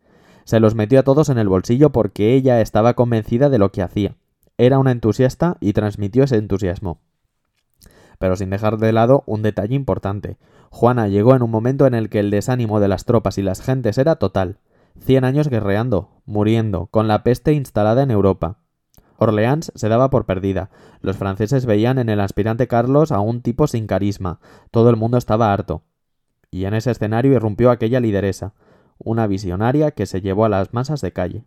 Se 0.45 0.61
los 0.61 0.75
metió 0.75 1.01
a 1.01 1.05
todos 1.05 1.29
en 1.29 1.39
el 1.39 1.49
bolsillo 1.49 1.91
porque 1.91 2.35
ella 2.35 2.61
estaba 2.61 2.95
convencida 2.95 3.49
de 3.49 3.59
lo 3.59 3.71
que 3.71 3.83
hacía. 3.83 4.17
Era 4.59 4.79
una 4.79 4.91
entusiasta 4.91 5.57
y 5.61 5.73
transmitió 5.73 6.25
ese 6.25 6.37
entusiasmo. 6.37 6.99
pero 8.19 8.37
sin 8.37 8.51
dejar 8.51 8.79
de 8.79 8.93
lado 8.93 9.25
un 9.27 9.43
detalle 9.43 9.75
importante. 9.75 10.37
Juana 10.71 11.09
llegó 11.09 11.35
en 11.35 11.43
un 11.43 11.51
momento 11.51 11.87
en 11.87 11.95
el 11.95 12.09
que 12.09 12.21
el 12.21 12.31
desánimo 12.31 12.79
de 12.79 12.87
las 12.87 13.05
tropas 13.05 13.37
y 13.37 13.43
las 13.43 13.61
gentes 13.61 13.99
era 13.99 14.15
total. 14.17 14.59
Cien 15.01 15.25
años 15.25 15.49
guerreando, 15.49 16.11
muriendo, 16.25 16.87
con 16.87 17.09
la 17.09 17.25
peste 17.25 17.53
instalada 17.53 18.05
en 18.05 18.13
Europa. 18.13 18.62
Orleans 19.23 19.73
se 19.75 19.89
daba 19.89 20.11
por 20.11 20.27
perdida. 20.27 20.71
Los 21.01 21.17
franceses 21.17 21.67
veían 21.67 21.99
en 21.99 22.09
el 22.09 22.21
aspirante 22.21 22.69
Carlos 22.69 23.13
a 23.13 23.21
un 23.21 23.43
tipo 23.43 23.67
sin 23.67 23.87
carisma. 23.87 24.41
Todo 24.71 24.91
el 24.91 24.97
mundo 24.97 25.19
estaba 25.19 25.53
harto. 25.53 25.83
Y 26.51 26.67
en 26.67 26.75
ese 26.75 26.91
escenario 26.91 27.33
irrumpió 27.33 27.71
aquella 27.71 28.01
lideresa, 28.01 28.55
una 28.99 29.27
visionaria 29.27 29.93
que 29.93 30.07
se 30.07 30.21
llevó 30.21 30.45
a 30.45 30.49
las 30.49 30.75
masas 30.75 31.01
de 31.01 31.13
calle. 31.13 31.45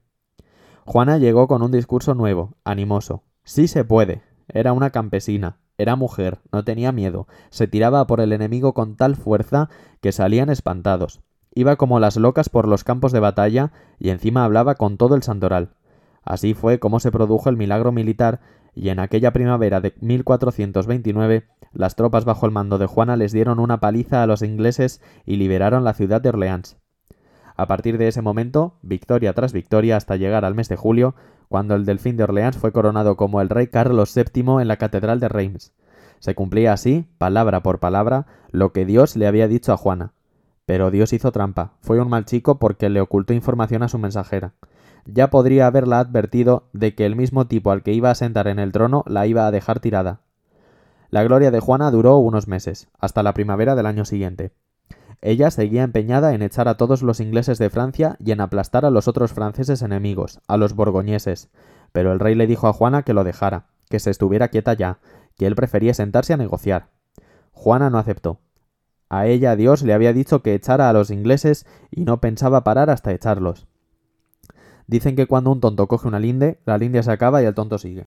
Juana 0.86 1.18
llegó 1.18 1.48
con 1.48 1.62
un 1.62 1.72
discurso 1.72 2.16
nuevo, 2.16 2.56
animoso. 2.64 3.24
Sí 3.44 3.68
se 3.68 3.84
puede. 3.84 4.24
Era 4.48 4.74
una 4.74 4.92
campesina, 4.92 5.58
era 5.78 5.96
mujer, 5.96 6.40
no 6.52 6.64
tenía 6.64 6.92
miedo, 6.92 7.28
se 7.50 7.68
tiraba 7.68 8.08
por 8.08 8.22
el 8.22 8.32
enemigo 8.32 8.74
con 8.74 8.96
tal 8.96 9.16
fuerza 9.16 9.70
que 10.02 10.12
salían 10.12 10.50
espantados. 10.50 11.22
Iba 11.54 11.76
como 11.76 12.00
las 12.00 12.18
locas 12.18 12.50
por 12.50 12.68
los 12.68 12.84
campos 12.84 13.12
de 13.12 13.20
batalla 13.20 13.72
y 13.98 14.10
encima 14.10 14.44
hablaba 14.44 14.76
con 14.76 14.98
todo 14.98 15.16
el 15.16 15.24
santoral. 15.24 15.72
Así 16.26 16.56
fue 16.56 16.80
como 16.80 17.00
se 17.00 17.12
produjo 17.12 17.50
el 17.50 17.58
milagro 17.58 17.92
militar 17.92 18.42
y 18.74 18.90
en 18.90 19.00
aquella 19.00 19.32
primavera 19.32 19.80
de 19.80 19.94
1429 20.02 21.46
las 21.72 21.96
tropas 21.96 22.26
bajo 22.26 22.46
el 22.46 22.52
mando 22.52 22.78
de 22.78 22.88
Juana 22.88 23.16
les 23.16 23.32
dieron 23.32 23.60
una 23.60 23.80
paliza 23.80 24.24
a 24.24 24.28
los 24.28 24.42
ingleses 24.42 25.02
y 25.26 25.36
liberaron 25.36 25.84
la 25.84 25.94
ciudad 25.94 26.22
de 26.22 26.30
Orleans. 26.30 26.78
A 27.58 27.68
partir 27.68 27.98
de 27.98 28.08
ese 28.08 28.22
momento, 28.22 28.78
victoria 28.82 29.34
tras 29.34 29.54
victoria 29.54 29.96
hasta 29.96 30.18
llegar 30.18 30.44
al 30.44 30.56
mes 30.56 30.68
de 30.68 30.76
julio, 30.76 31.16
cuando 31.48 31.76
el 31.76 31.86
delfín 31.86 32.18
de 32.18 32.24
Orleans 32.24 32.58
fue 32.58 32.74
coronado 32.74 33.16
como 33.16 33.40
el 33.40 33.50
rey 33.50 33.68
Carlos 33.68 34.14
VII 34.14 34.62
en 34.62 34.68
la 34.68 34.78
Catedral 34.78 35.20
de 35.20 35.30
Reims. 35.30 35.74
Se 36.20 36.36
cumplía 36.36 36.74
así, 36.74 37.08
palabra 37.18 37.62
por 37.62 37.80
palabra, 37.80 38.26
lo 38.52 38.74
que 38.74 38.86
Dios 38.86 39.16
le 39.16 39.28
había 39.28 39.48
dicho 39.48 39.72
a 39.72 39.78
Juana. 39.78 40.14
Pero 40.66 40.92
Dios 40.92 41.14
hizo 41.14 41.32
trampa, 41.32 41.74
fue 41.82 42.02
un 42.02 42.10
mal 42.10 42.26
chico 42.26 42.58
porque 42.58 42.90
le 42.90 43.00
ocultó 43.00 43.34
información 43.34 43.84
a 43.84 43.90
su 43.90 44.00
mensajera. 44.00 44.54
Ya 45.06 45.30
podría 45.30 45.68
haberla 45.68 46.00
advertido 46.00 46.70
de 46.74 46.96
que 46.96 47.06
el 47.06 47.16
mismo 47.16 47.48
tipo 47.48 47.72
al 47.72 47.84
que 47.84 47.94
iba 47.94 48.10
a 48.10 48.16
sentar 48.16 48.48
en 48.48 48.60
el 48.60 48.72
trono 48.72 49.04
la 49.08 49.28
iba 49.28 49.46
a 49.46 49.52
dejar 49.52 49.80
tirada. 49.80 50.22
La 51.10 51.24
gloria 51.24 51.52
de 51.52 51.60
Juana 51.60 51.92
duró 51.92 52.18
unos 52.18 52.48
meses, 52.48 52.90
hasta 53.00 53.24
la 53.24 53.34
primavera 53.34 53.76
del 53.76 53.86
año 53.86 54.06
siguiente. 54.06 54.52
Ella 55.22 55.52
seguía 55.52 55.84
empeñada 55.84 56.34
en 56.34 56.42
echar 56.42 56.68
a 56.68 56.76
todos 56.76 57.02
los 57.02 57.20
ingleses 57.20 57.58
de 57.58 57.70
Francia 57.70 58.18
y 58.20 58.32
en 58.32 58.42
aplastar 58.42 58.86
a 58.86 58.90
los 58.90 59.08
otros 59.08 59.32
franceses 59.32 59.82
enemigos, 59.82 60.40
a 60.48 60.58
los 60.58 60.76
borgoñeses, 60.76 61.50
pero 61.92 62.12
el 62.12 62.20
rey 62.20 62.36
le 62.36 62.48
dijo 62.48 62.68
a 62.68 62.74
Juana 62.74 63.04
que 63.04 63.14
lo 63.14 63.24
dejara, 63.24 63.68
que 63.90 64.00
se 64.00 64.10
estuviera 64.12 64.50
quieta 64.50 64.74
ya, 64.74 65.00
que 65.38 65.48
él 65.48 65.56
prefería 65.56 65.94
sentarse 65.94 66.34
a 66.34 66.38
negociar. 66.38 66.90
Juana 67.54 67.90
no 67.90 67.98
aceptó. 67.98 68.40
A 69.10 69.28
ella 69.28 69.56
Dios 69.56 69.84
le 69.84 69.94
había 69.94 70.14
dicho 70.14 70.42
que 70.42 70.56
echara 70.56 70.90
a 70.90 70.94
los 70.94 71.12
ingleses 71.12 71.66
y 71.92 72.04
no 72.06 72.20
pensaba 72.20 72.64
parar 72.64 72.90
hasta 72.90 73.14
echarlos. 73.14 73.68
Dicen 74.88 75.16
que 75.16 75.26
cuando 75.26 75.52
un 75.52 75.60
tonto 75.60 75.88
coge 75.88 76.08
una 76.08 76.20
linde, 76.20 76.60
la 76.66 76.78
linde 76.78 77.02
se 77.02 77.12
acaba 77.12 77.42
y 77.42 77.46
el 77.46 77.56
tonto 77.56 77.78
sigue. 77.78 78.06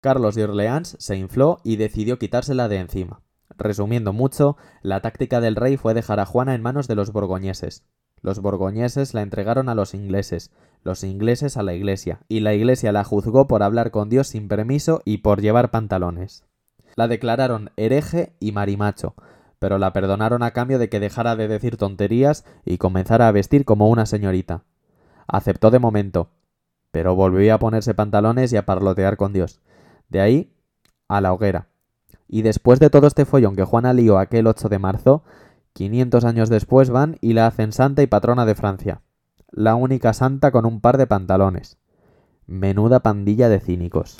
Carlos 0.00 0.34
de 0.34 0.44
Orleans 0.44 0.96
se 0.98 1.16
infló 1.16 1.60
y 1.62 1.76
decidió 1.76 2.18
quitársela 2.18 2.68
de 2.68 2.78
encima. 2.78 3.20
Resumiendo 3.56 4.12
mucho, 4.12 4.56
la 4.82 5.02
táctica 5.02 5.40
del 5.40 5.56
rey 5.56 5.76
fue 5.76 5.92
dejar 5.92 6.20
a 6.20 6.26
Juana 6.26 6.54
en 6.54 6.62
manos 6.62 6.88
de 6.88 6.94
los 6.94 7.12
borgoñeses. 7.12 7.84
Los 8.22 8.40
borgoñeses 8.40 9.14
la 9.14 9.22
entregaron 9.22 9.68
a 9.68 9.74
los 9.74 9.94
ingleses, 9.94 10.50
los 10.82 11.04
ingleses 11.04 11.56
a 11.56 11.62
la 11.62 11.74
iglesia, 11.74 12.20
y 12.28 12.40
la 12.40 12.54
iglesia 12.54 12.92
la 12.92 13.04
juzgó 13.04 13.46
por 13.46 13.62
hablar 13.62 13.90
con 13.90 14.08
Dios 14.08 14.28
sin 14.28 14.48
permiso 14.48 15.02
y 15.04 15.18
por 15.18 15.42
llevar 15.42 15.70
pantalones. 15.70 16.44
La 16.96 17.08
declararon 17.08 17.70
hereje 17.76 18.32
y 18.40 18.52
marimacho, 18.52 19.14
pero 19.58 19.78
la 19.78 19.92
perdonaron 19.92 20.42
a 20.42 20.52
cambio 20.52 20.78
de 20.78 20.88
que 20.88 21.00
dejara 21.00 21.36
de 21.36 21.48
decir 21.48 21.76
tonterías 21.76 22.44
y 22.64 22.78
comenzara 22.78 23.28
a 23.28 23.32
vestir 23.32 23.64
como 23.64 23.88
una 23.88 24.06
señorita. 24.06 24.64
Aceptó 25.32 25.70
de 25.70 25.78
momento, 25.78 26.30
pero 26.90 27.14
volvió 27.14 27.54
a 27.54 27.58
ponerse 27.58 27.94
pantalones 27.94 28.52
y 28.52 28.56
a 28.56 28.66
parlotear 28.66 29.16
con 29.16 29.32
Dios. 29.32 29.60
De 30.08 30.20
ahí 30.20 30.52
a 31.08 31.20
la 31.20 31.32
hoguera. 31.32 31.68
Y 32.26 32.42
después 32.42 32.80
de 32.80 32.90
todo 32.90 33.06
este 33.06 33.24
follón 33.24 33.54
que 33.54 33.64
Juana 33.64 33.92
lió 33.92 34.18
aquel 34.18 34.48
8 34.48 34.68
de 34.68 34.78
marzo, 34.78 35.22
500 35.72 36.24
años 36.24 36.48
después 36.48 36.90
van 36.90 37.16
y 37.20 37.32
la 37.32 37.46
hacen 37.46 37.72
santa 37.72 38.02
y 38.02 38.08
patrona 38.08 38.44
de 38.44 38.56
Francia. 38.56 39.02
La 39.52 39.76
única 39.76 40.12
santa 40.14 40.50
con 40.50 40.66
un 40.66 40.80
par 40.80 40.98
de 40.98 41.06
pantalones. 41.06 41.78
Menuda 42.46 43.00
pandilla 43.00 43.48
de 43.48 43.60
cínicos. 43.60 44.16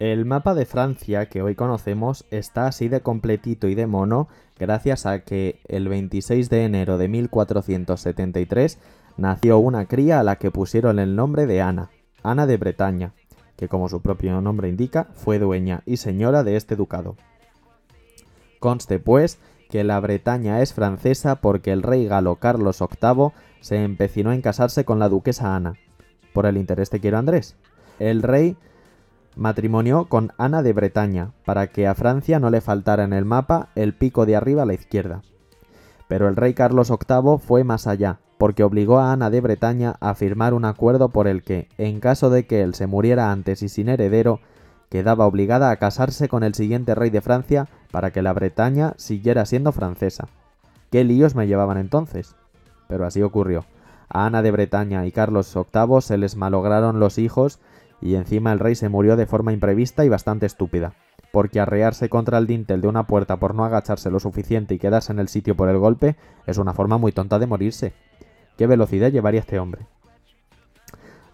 El 0.00 0.24
mapa 0.24 0.54
de 0.54 0.64
Francia 0.64 1.26
que 1.26 1.42
hoy 1.42 1.54
conocemos 1.54 2.24
está 2.30 2.66
así 2.66 2.88
de 2.88 3.02
completito 3.02 3.68
y 3.68 3.74
de 3.74 3.86
mono 3.86 4.28
gracias 4.58 5.04
a 5.04 5.24
que 5.24 5.60
el 5.68 5.88
26 5.88 6.48
de 6.48 6.64
enero 6.64 6.96
de 6.96 7.08
1473 7.08 8.78
nació 9.18 9.58
una 9.58 9.84
cría 9.84 10.20
a 10.20 10.22
la 10.22 10.36
que 10.36 10.50
pusieron 10.50 10.98
el 10.98 11.16
nombre 11.16 11.44
de 11.44 11.60
Ana, 11.60 11.90
Ana 12.22 12.46
de 12.46 12.56
Bretaña, 12.56 13.12
que 13.58 13.68
como 13.68 13.90
su 13.90 14.00
propio 14.00 14.40
nombre 14.40 14.70
indica, 14.70 15.08
fue 15.12 15.38
dueña 15.38 15.82
y 15.84 15.98
señora 15.98 16.44
de 16.44 16.56
este 16.56 16.76
ducado. 16.76 17.16
Conste 18.58 18.98
pues 18.98 19.38
que 19.74 19.82
la 19.82 19.98
Bretaña 19.98 20.62
es 20.62 20.72
francesa 20.72 21.40
porque 21.40 21.72
el 21.72 21.82
rey 21.82 22.06
galo 22.06 22.36
Carlos 22.36 22.78
VIII 22.78 23.32
se 23.60 23.82
empecinó 23.82 24.32
en 24.32 24.40
casarse 24.40 24.84
con 24.84 25.00
la 25.00 25.08
duquesa 25.08 25.56
Ana, 25.56 25.74
por 26.32 26.46
el 26.46 26.58
interés 26.58 26.90
de 26.90 27.00
quiero 27.00 27.18
Andrés. 27.18 27.56
El 27.98 28.22
rey 28.22 28.56
matrimonió 29.34 30.04
con 30.04 30.30
Ana 30.38 30.62
de 30.62 30.72
Bretaña, 30.72 31.32
para 31.44 31.66
que 31.72 31.88
a 31.88 31.96
Francia 31.96 32.38
no 32.38 32.50
le 32.50 32.60
faltara 32.60 33.02
en 33.02 33.12
el 33.12 33.24
mapa 33.24 33.70
el 33.74 33.94
pico 33.94 34.26
de 34.26 34.36
arriba 34.36 34.62
a 34.62 34.66
la 34.66 34.74
izquierda. 34.74 35.22
Pero 36.06 36.28
el 36.28 36.36
rey 36.36 36.54
Carlos 36.54 36.88
VIII 36.88 37.38
fue 37.38 37.64
más 37.64 37.88
allá, 37.88 38.20
porque 38.38 38.62
obligó 38.62 39.00
a 39.00 39.12
Ana 39.12 39.28
de 39.28 39.40
Bretaña 39.40 39.96
a 39.98 40.14
firmar 40.14 40.54
un 40.54 40.66
acuerdo 40.66 41.08
por 41.08 41.26
el 41.26 41.42
que, 41.42 41.66
en 41.78 41.98
caso 41.98 42.30
de 42.30 42.46
que 42.46 42.62
él 42.62 42.76
se 42.76 42.86
muriera 42.86 43.32
antes 43.32 43.60
y 43.60 43.68
sin 43.68 43.88
heredero, 43.88 44.38
quedaba 44.88 45.26
obligada 45.26 45.70
a 45.70 45.76
casarse 45.78 46.28
con 46.28 46.44
el 46.44 46.54
siguiente 46.54 46.94
rey 46.94 47.10
de 47.10 47.20
Francia 47.20 47.66
para 47.94 48.10
que 48.10 48.22
la 48.22 48.32
Bretaña 48.32 48.94
siguiera 48.96 49.46
siendo 49.46 49.70
francesa. 49.70 50.26
¿Qué 50.90 51.04
líos 51.04 51.36
me 51.36 51.46
llevaban 51.46 51.78
entonces? 51.78 52.34
pero 52.88 53.06
así 53.06 53.22
ocurrió. 53.22 53.66
A 54.08 54.26
Ana 54.26 54.42
de 54.42 54.50
Bretaña 54.50 55.06
y 55.06 55.12
Carlos 55.12 55.54
VIII 55.54 56.00
se 56.00 56.18
les 56.18 56.34
malograron 56.34 56.98
los 56.98 57.18
hijos 57.18 57.60
y 58.00 58.16
encima 58.16 58.52
el 58.52 58.58
rey 58.58 58.74
se 58.74 58.88
murió 58.88 59.14
de 59.14 59.26
forma 59.26 59.52
imprevista 59.52 60.04
y 60.04 60.08
bastante 60.08 60.44
estúpida, 60.44 60.94
porque 61.30 61.60
arrearse 61.60 62.08
contra 62.08 62.38
el 62.38 62.48
dintel 62.48 62.80
de 62.80 62.88
una 62.88 63.06
puerta 63.06 63.36
por 63.36 63.54
no 63.54 63.64
agacharse 63.64 64.10
lo 64.10 64.18
suficiente 64.18 64.74
y 64.74 64.80
quedarse 64.80 65.12
en 65.12 65.20
el 65.20 65.28
sitio 65.28 65.54
por 65.54 65.68
el 65.68 65.78
golpe 65.78 66.16
es 66.48 66.58
una 66.58 66.74
forma 66.74 66.98
muy 66.98 67.12
tonta 67.12 67.38
de 67.38 67.46
morirse. 67.46 67.92
¿Qué 68.58 68.66
velocidad 68.66 69.12
llevaría 69.12 69.38
este 69.38 69.60
hombre? 69.60 69.86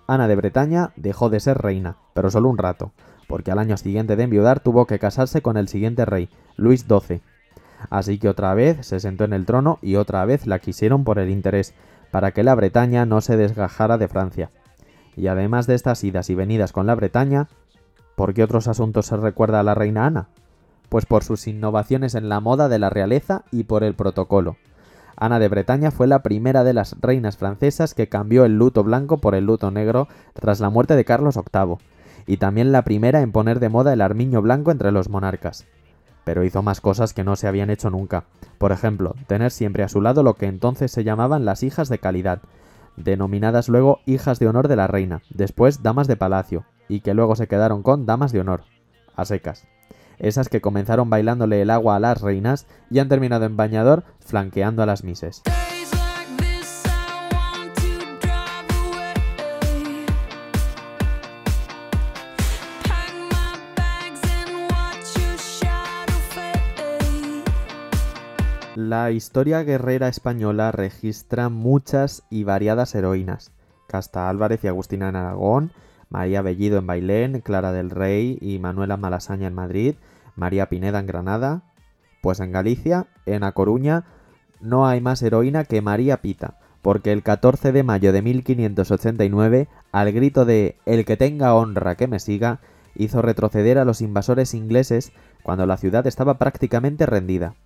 Ana 0.06 0.28
de 0.28 0.36
Bretaña 0.36 0.90
dejó 0.96 1.30
de 1.30 1.40
ser 1.40 1.56
reina, 1.56 1.96
pero 2.12 2.30
solo 2.30 2.50
un 2.50 2.58
rato, 2.58 2.92
porque 3.30 3.52
al 3.52 3.60
año 3.60 3.76
siguiente 3.76 4.16
de 4.16 4.24
enviudar 4.24 4.58
tuvo 4.58 4.88
que 4.88 4.98
casarse 4.98 5.40
con 5.40 5.56
el 5.56 5.68
siguiente 5.68 6.04
rey, 6.04 6.28
Luis 6.56 6.84
XII, 6.88 7.22
Así 7.88 8.18
que 8.18 8.28
otra 8.28 8.52
vez 8.54 8.84
se 8.84 8.98
sentó 8.98 9.22
en 9.22 9.32
el 9.32 9.46
trono 9.46 9.78
y 9.80 9.94
otra 9.94 10.24
vez 10.24 10.48
la 10.48 10.58
quisieron 10.58 11.04
por 11.04 11.20
el 11.20 11.30
interés, 11.30 11.72
para 12.10 12.32
que 12.32 12.42
la 12.42 12.56
Bretaña 12.56 13.06
no 13.06 13.20
se 13.20 13.36
desgajara 13.36 13.98
de 13.98 14.08
Francia. 14.08 14.50
Y 15.16 15.28
además 15.28 15.68
de 15.68 15.76
estas 15.76 16.02
idas 16.02 16.28
y 16.28 16.34
venidas 16.34 16.72
con 16.72 16.88
la 16.88 16.96
Bretaña, 16.96 17.48
¿por 18.16 18.34
qué 18.34 18.42
otros 18.42 18.66
asuntos 18.66 19.06
se 19.06 19.16
recuerda 19.16 19.60
a 19.60 19.62
la 19.62 19.76
reina 19.76 20.06
Ana? 20.06 20.28
Pues 20.88 21.06
por 21.06 21.22
sus 21.22 21.46
innovaciones 21.46 22.16
en 22.16 22.28
la 22.28 22.40
moda 22.40 22.68
de 22.68 22.80
la 22.80 22.90
realeza 22.90 23.44
y 23.52 23.62
por 23.62 23.84
el 23.84 23.94
protocolo. 23.94 24.56
Ana 25.16 25.38
de 25.38 25.48
Bretaña 25.48 25.92
fue 25.92 26.08
la 26.08 26.24
primera 26.24 26.64
de 26.64 26.72
las 26.72 26.96
reinas 27.00 27.36
francesas 27.36 27.94
que 27.94 28.08
cambió 28.08 28.44
el 28.44 28.58
luto 28.58 28.82
blanco 28.82 29.18
por 29.18 29.36
el 29.36 29.46
luto 29.46 29.70
negro 29.70 30.08
tras 30.34 30.58
la 30.58 30.68
muerte 30.68 30.96
de 30.96 31.04
Carlos 31.04 31.36
VIII, 31.36 31.76
y 32.30 32.36
también 32.36 32.70
la 32.70 32.82
primera 32.82 33.22
en 33.22 33.32
poner 33.32 33.58
de 33.58 33.68
moda 33.68 33.92
el 33.92 34.00
armiño 34.00 34.40
blanco 34.40 34.70
entre 34.70 34.92
los 34.92 35.08
monarcas 35.08 35.66
pero 36.24 36.44
hizo 36.44 36.62
más 36.62 36.80
cosas 36.80 37.12
que 37.12 37.24
no 37.24 37.34
se 37.34 37.48
habían 37.48 37.70
hecho 37.70 37.90
nunca. 37.90 38.24
Por 38.58 38.70
ejemplo, 38.70 39.16
tener 39.26 39.50
siempre 39.50 39.82
a 39.82 39.88
su 39.88 40.00
lado 40.00 40.22
lo 40.22 40.34
que 40.34 40.46
entonces 40.46 40.92
se 40.92 41.02
llamaban 41.02 41.44
las 41.44 41.64
hijas 41.64 41.88
de 41.88 41.98
calidad, 41.98 42.42
denominadas 42.96 43.68
luego 43.68 43.98
hijas 44.06 44.38
de 44.38 44.46
honor 44.46 44.68
de 44.68 44.76
la 44.76 44.86
reina, 44.86 45.22
después 45.30 45.82
damas 45.82 46.06
de 46.06 46.16
palacio, 46.16 46.64
y 46.88 47.00
que 47.00 47.14
luego 47.14 47.34
se 47.34 47.48
quedaron 47.48 47.82
con 47.82 48.06
damas 48.06 48.30
de 48.30 48.40
honor, 48.40 48.62
a 49.16 49.24
secas. 49.24 49.66
Esas 50.18 50.48
que 50.48 50.60
comenzaron 50.60 51.08
bailándole 51.10 51.62
el 51.62 51.70
agua 51.70 51.96
a 51.96 52.00
las 52.00 52.20
reinas 52.20 52.66
y 52.90 52.98
han 52.98 53.08
terminado 53.08 53.46
en 53.46 53.56
bañador 53.56 54.04
flanqueando 54.20 54.82
a 54.82 54.86
las 54.86 55.02
mises. 55.02 55.42
La 68.88 69.10
historia 69.10 69.62
guerrera 69.62 70.08
española 70.08 70.72
registra 70.72 71.50
muchas 71.50 72.22
y 72.30 72.44
variadas 72.44 72.94
heroínas. 72.94 73.52
Casta 73.86 74.30
Álvarez 74.30 74.64
y 74.64 74.68
Agustina 74.68 75.10
en 75.10 75.16
Aragón, 75.16 75.70
María 76.08 76.40
Bellido 76.40 76.78
en 76.78 76.86
Bailén, 76.86 77.42
Clara 77.42 77.72
del 77.72 77.90
Rey 77.90 78.38
y 78.40 78.58
Manuela 78.58 78.96
Malasaña 78.96 79.48
en 79.48 79.54
Madrid, 79.54 79.96
María 80.34 80.70
Pineda 80.70 80.98
en 80.98 81.06
Granada. 81.06 81.62
Pues 82.22 82.40
en 82.40 82.52
Galicia, 82.52 83.08
en 83.26 83.44
A 83.44 83.52
Coruña, 83.52 84.06
no 84.62 84.86
hay 84.86 85.02
más 85.02 85.20
heroína 85.20 85.64
que 85.64 85.82
María 85.82 86.22
Pita, 86.22 86.56
porque 86.80 87.12
el 87.12 87.22
14 87.22 87.72
de 87.72 87.82
mayo 87.82 88.14
de 88.14 88.22
1589, 88.22 89.68
al 89.92 90.10
grito 90.10 90.46
de 90.46 90.78
El 90.86 91.04
que 91.04 91.18
tenga 91.18 91.54
honra 91.54 91.96
que 91.96 92.08
me 92.08 92.18
siga, 92.18 92.60
hizo 92.94 93.20
retroceder 93.20 93.76
a 93.76 93.84
los 93.84 94.00
invasores 94.00 94.54
ingleses 94.54 95.12
cuando 95.42 95.66
la 95.66 95.76
ciudad 95.76 96.06
estaba 96.06 96.38
prácticamente 96.38 97.04
rendida. 97.04 97.56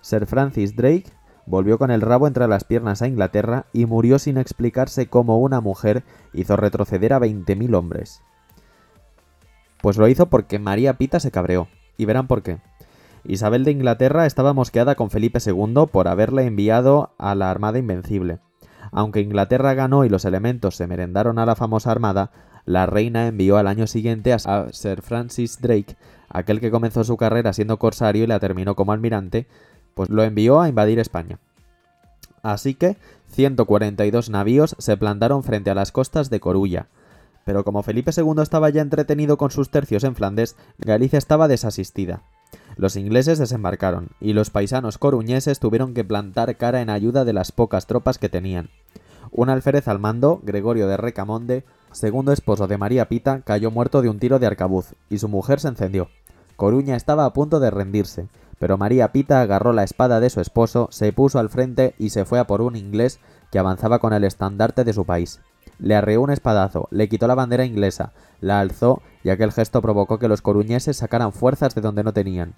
Sir 0.00 0.26
Francis 0.26 0.76
Drake 0.76 1.04
volvió 1.46 1.78
con 1.78 1.90
el 1.90 2.00
rabo 2.00 2.26
entre 2.26 2.46
las 2.48 2.64
piernas 2.64 3.02
a 3.02 3.08
Inglaterra 3.08 3.66
y 3.72 3.86
murió 3.86 4.18
sin 4.18 4.38
explicarse 4.38 5.08
cómo 5.08 5.38
una 5.38 5.60
mujer 5.60 6.04
hizo 6.32 6.56
retroceder 6.56 7.12
a 7.12 7.18
20.000 7.18 7.74
hombres. 7.74 8.22
Pues 9.82 9.96
lo 9.96 10.08
hizo 10.08 10.26
porque 10.26 10.58
María 10.58 10.94
Pita 10.94 11.20
se 11.20 11.30
cabreó, 11.30 11.68
y 11.96 12.04
verán 12.04 12.26
por 12.26 12.42
qué. 12.42 12.58
Isabel 13.24 13.64
de 13.64 13.72
Inglaterra 13.72 14.26
estaba 14.26 14.52
mosqueada 14.52 14.94
con 14.94 15.10
Felipe 15.10 15.40
II 15.44 15.86
por 15.90 16.08
haberle 16.08 16.44
enviado 16.44 17.14
a 17.18 17.34
la 17.34 17.50
Armada 17.50 17.78
Invencible. 17.78 18.38
Aunque 18.92 19.20
Inglaterra 19.20 19.74
ganó 19.74 20.04
y 20.04 20.08
los 20.08 20.24
elementos 20.24 20.76
se 20.76 20.86
merendaron 20.86 21.38
a 21.38 21.46
la 21.46 21.54
famosa 21.54 21.90
armada, 21.90 22.30
la 22.64 22.86
reina 22.86 23.26
envió 23.26 23.56
al 23.56 23.66
año 23.66 23.86
siguiente 23.86 24.32
a 24.32 24.38
Sir 24.72 25.02
Francis 25.02 25.60
Drake, 25.60 25.96
aquel 26.28 26.60
que 26.60 26.70
comenzó 26.70 27.04
su 27.04 27.16
carrera 27.16 27.52
siendo 27.52 27.78
corsario 27.78 28.24
y 28.24 28.26
la 28.26 28.40
terminó 28.40 28.74
como 28.74 28.92
almirante, 28.92 29.46
pues 29.94 30.10
lo 30.10 30.22
envió 30.22 30.60
a 30.60 30.68
invadir 30.68 30.98
España. 30.98 31.38
Así 32.42 32.74
que 32.74 32.96
142 33.32 34.30
navíos 34.30 34.76
se 34.78 34.96
plantaron 34.96 35.42
frente 35.42 35.70
a 35.70 35.74
las 35.74 35.92
costas 35.92 36.30
de 36.30 36.40
Corulla. 36.40 36.88
Pero 37.44 37.64
como 37.64 37.82
Felipe 37.82 38.12
II 38.16 38.42
estaba 38.42 38.70
ya 38.70 38.82
entretenido 38.82 39.36
con 39.36 39.50
sus 39.50 39.70
tercios 39.70 40.04
en 40.04 40.14
Flandes, 40.14 40.56
Galicia 40.78 41.18
estaba 41.18 41.48
desasistida. 41.48 42.22
Los 42.76 42.96
ingleses 42.96 43.38
desembarcaron, 43.38 44.08
y 44.20 44.32
los 44.32 44.50
paisanos 44.50 44.98
coruñeses 44.98 45.58
tuvieron 45.58 45.94
que 45.94 46.04
plantar 46.04 46.56
cara 46.56 46.80
en 46.80 46.90
ayuda 46.90 47.24
de 47.24 47.32
las 47.32 47.52
pocas 47.52 47.86
tropas 47.86 48.18
que 48.18 48.28
tenían. 48.28 48.70
Un 49.30 49.48
alférez 49.48 49.86
al 49.88 49.98
mando, 49.98 50.40
Gregorio 50.42 50.88
de 50.88 50.96
Recamonde, 50.96 51.64
segundo 51.92 52.32
esposo 52.32 52.66
de 52.66 52.78
María 52.78 53.08
Pita, 53.08 53.42
cayó 53.42 53.70
muerto 53.70 54.02
de 54.02 54.08
un 54.08 54.18
tiro 54.18 54.38
de 54.38 54.46
arcabuz, 54.46 54.94
y 55.08 55.18
su 55.18 55.28
mujer 55.28 55.60
se 55.60 55.68
encendió. 55.68 56.08
Coruña 56.56 56.96
estaba 56.96 57.24
a 57.24 57.32
punto 57.32 57.60
de 57.60 57.70
rendirse, 57.70 58.28
pero 58.60 58.76
María 58.76 59.10
Pita 59.10 59.40
agarró 59.40 59.72
la 59.72 59.84
espada 59.84 60.20
de 60.20 60.28
su 60.28 60.38
esposo, 60.42 60.88
se 60.90 61.14
puso 61.14 61.38
al 61.38 61.48
frente 61.48 61.94
y 61.98 62.10
se 62.10 62.26
fue 62.26 62.38
a 62.38 62.46
por 62.46 62.60
un 62.60 62.76
inglés 62.76 63.18
que 63.50 63.58
avanzaba 63.58 64.00
con 64.00 64.12
el 64.12 64.22
estandarte 64.22 64.84
de 64.84 64.92
su 64.92 65.06
país. 65.06 65.40
Le 65.78 65.96
arreó 65.96 66.20
un 66.20 66.30
espadazo, 66.30 66.86
le 66.90 67.08
quitó 67.08 67.26
la 67.26 67.34
bandera 67.34 67.64
inglesa, 67.64 68.12
la 68.42 68.60
alzó 68.60 69.00
y 69.24 69.30
aquel 69.30 69.50
gesto 69.50 69.80
provocó 69.80 70.18
que 70.18 70.28
los 70.28 70.42
coruñeses 70.42 70.98
sacaran 70.98 71.32
fuerzas 71.32 71.74
de 71.74 71.80
donde 71.80 72.04
no 72.04 72.12
tenían. 72.12 72.52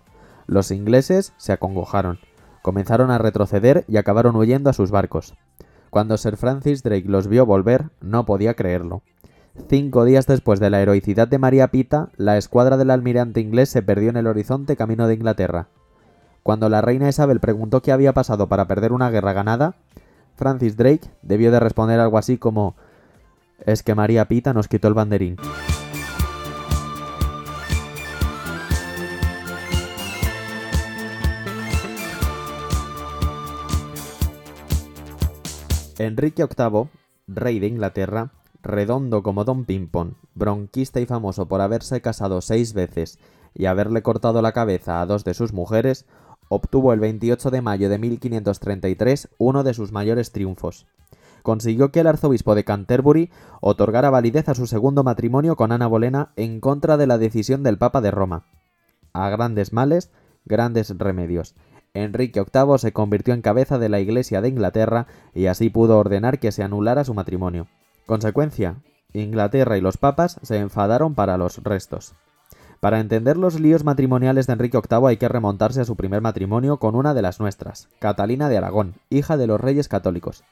Los 0.49 0.73
ingleses 0.73 1.35
se 1.37 1.53
acongojaron, 1.53 2.19
comenzaron 2.63 3.13
a 3.13 3.19
retroceder 3.19 3.85
y 3.87 3.97
acabaron 3.97 4.35
huyendo 4.35 4.71
a 4.71 4.73
sus 4.73 4.91
barcos. 4.91 5.35
Cuando 5.89 6.19
Sir 6.19 6.37
Francis 6.37 6.83
Drake 6.83 7.07
los 7.07 7.29
vio 7.29 7.47
volver, 7.47 7.91
no 8.01 8.27
podía 8.27 8.55
creerlo. 8.55 9.03
Cinco 9.69 10.05
días 10.05 10.27
después 10.27 10.59
de 10.59 10.71
la 10.71 10.81
heroicidad 10.81 11.29
de 11.29 11.39
María 11.39 11.69
Pita, 11.69 12.09
la 12.17 12.39
escuadra 12.39 12.77
del 12.77 12.91
almirante 12.91 13.41
inglés 13.41 13.69
se 13.69 13.83
perdió 13.83 14.11
en 14.11 14.17
el 14.17 14.27
horizonte 14.27 14.75
camino 14.75 15.07
de 15.07 15.15
Inglaterra. 15.15 15.69
Cuando 16.43 16.69
la 16.69 16.81
reina 16.81 17.09
Isabel 17.09 17.39
preguntó 17.39 17.83
qué 17.83 17.93
había 17.93 18.13
pasado 18.13 18.49
para 18.49 18.67
perder 18.67 18.93
una 18.93 19.11
guerra 19.11 19.33
ganada, 19.33 19.77
Francis 20.35 20.77
Drake 20.77 21.09
debió 21.23 21.53
de 21.53 21.61
responder 21.61 22.01
algo 22.01 22.19
así 22.19 22.37
como 22.37 22.75
es 23.65 23.83
que 23.85 23.95
María 23.95 24.27
Pita 24.27 24.53
nos 24.53 24.67
quitó 24.67 24.89
el 24.89 24.95
banderín. 24.95 25.37
Enrique 35.99 36.45
VIII, 36.45 36.89
rey 37.29 37.61
de 37.61 37.69
Inglaterra, 37.69 38.33
redondo 38.63 39.23
como 39.23 39.45
Don 39.45 39.65
Pimpón, 39.65 40.17
bronquista 40.35 40.99
y 40.99 41.07
famoso 41.07 41.47
por 41.47 41.61
haberse 41.61 42.01
casado 42.01 42.41
seis 42.41 42.73
veces 42.73 43.21
y 43.55 43.67
haberle 43.67 44.03
cortado 44.03 44.43
la 44.43 44.51
cabeza 44.51 45.01
a 45.01 45.07
dos 45.07 45.23
de 45.23 45.35
sus 45.35 45.53
mujeres, 45.53 46.07
obtuvo 46.55 46.93
el 46.93 47.01
28 47.01 47.51
de 47.51 47.63
mayo 47.63 47.89
de 47.89 47.99
1533 47.99 49.29
uno 49.39 49.63
de 49.63 49.75
sus 49.75 49.93
mayores 49.93 50.33
triunfos 50.33 50.87
consiguió 51.43 51.91
que 51.91 52.01
el 52.01 52.07
arzobispo 52.07 52.55
de 52.55 52.65
Canterbury 52.65 53.31
otorgara 53.61 54.11
validez 54.11 54.49
a 54.49 54.55
su 54.55 54.67
segundo 54.67 55.05
matrimonio 55.05 55.57
con 55.57 55.73
Ana 55.73 55.87
Bolena 55.87 56.33
en 56.37 56.61
contra 56.61 56.97
de 56.97 57.07
la 57.07 57.19
decisión 57.19 57.63
del 57.63 57.79
Papa 57.79 58.01
de 58.01 58.11
Roma. 58.11 58.47
A 59.13 59.29
grandes 59.29 59.73
males, 59.73 60.11
grandes 60.45 60.97
remedios. 60.97 61.55
Enrique 61.95 62.41
VIII 62.41 62.79
se 62.79 62.93
convirtió 62.93 63.35
en 63.35 63.43
cabeza 63.43 63.79
de 63.79 63.91
la 63.91 64.01
Iglesia 64.01 64.41
de 64.41 64.49
Inglaterra 64.49 65.07
y 65.35 65.47
así 65.47 65.69
pudo 65.69 65.99
ordenar 65.99 66.39
que 66.39 66.53
se 66.53 66.63
anulara 66.63 67.05
su 67.05 67.13
matrimonio. 67.13 67.67
Consecuencia, 68.07 68.77
Inglaterra 69.13 69.77
y 69.77 69.83
los 69.83 69.99
papas 69.99 70.39
se 70.43 70.57
enfadaron 70.57 71.15
para 71.15 71.37
los 71.37 71.63
restos. 71.63 72.15
Para 72.83 72.99
entender 72.99 73.37
los 73.37 73.61
líos 73.61 73.85
matrimoniales 73.85 74.49
de 74.49 74.55
Enrique 74.55 74.77
VIII 74.77 75.07
hay 75.07 75.17
que 75.17 75.29
remontarse 75.29 75.81
a 75.81 75.85
su 75.85 75.95
primer 75.95 76.21
matrimonio 76.21 76.79
con 76.79 76.97
una 76.97 77.15
de 77.15 77.23
las 77.23 77.39
nuestras, 77.39 77.89
Catalina 78.01 78.49
de 78.49 78.57
Aragón, 78.57 78.95
hija 79.09 79.37
de 79.37 79.47
los 79.47 79.61
reyes 79.61 79.87
católicos. 79.87 80.43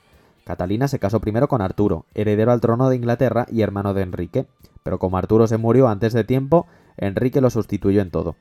Catalina 0.45 0.87
se 0.87 1.01
casó 1.01 1.19
primero 1.19 1.49
con 1.49 1.61
Arturo, 1.61 2.07
heredero 2.15 2.53
al 2.53 2.61
trono 2.61 2.89
de 2.89 2.95
Inglaterra 2.95 3.47
y 3.51 3.63
hermano 3.63 3.95
de 3.95 4.03
Enrique, 4.03 4.47
pero 4.85 5.01
como 5.01 5.19
Arturo 5.19 5.49
se 5.49 5.57
murió 5.57 5.89
antes 5.89 6.13
de 6.13 6.23
tiempo, 6.23 6.69
Enrique 6.97 7.41
lo 7.41 7.51
sustituyó 7.51 8.01
en 8.01 8.13
todo. 8.13 8.37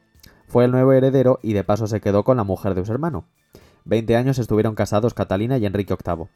Fue 0.48 0.66
el 0.66 0.72
nuevo 0.72 0.94
heredero 0.94 1.40
y 1.42 1.54
de 1.54 1.64
paso 1.64 1.88
se 1.88 2.00
quedó 2.00 2.24
con 2.24 2.38
la 2.38 2.44
mujer 2.44 2.76
de 2.76 2.86
su 2.86 2.92
hermano. 2.92 3.26
Veinte 3.86 4.16
años 4.16 4.38
estuvieron 4.38 4.76
casados 4.76 5.16
Catalina 5.16 5.58
y 5.58 5.66
Enrique 5.66 5.96
VIII. 5.96 6.28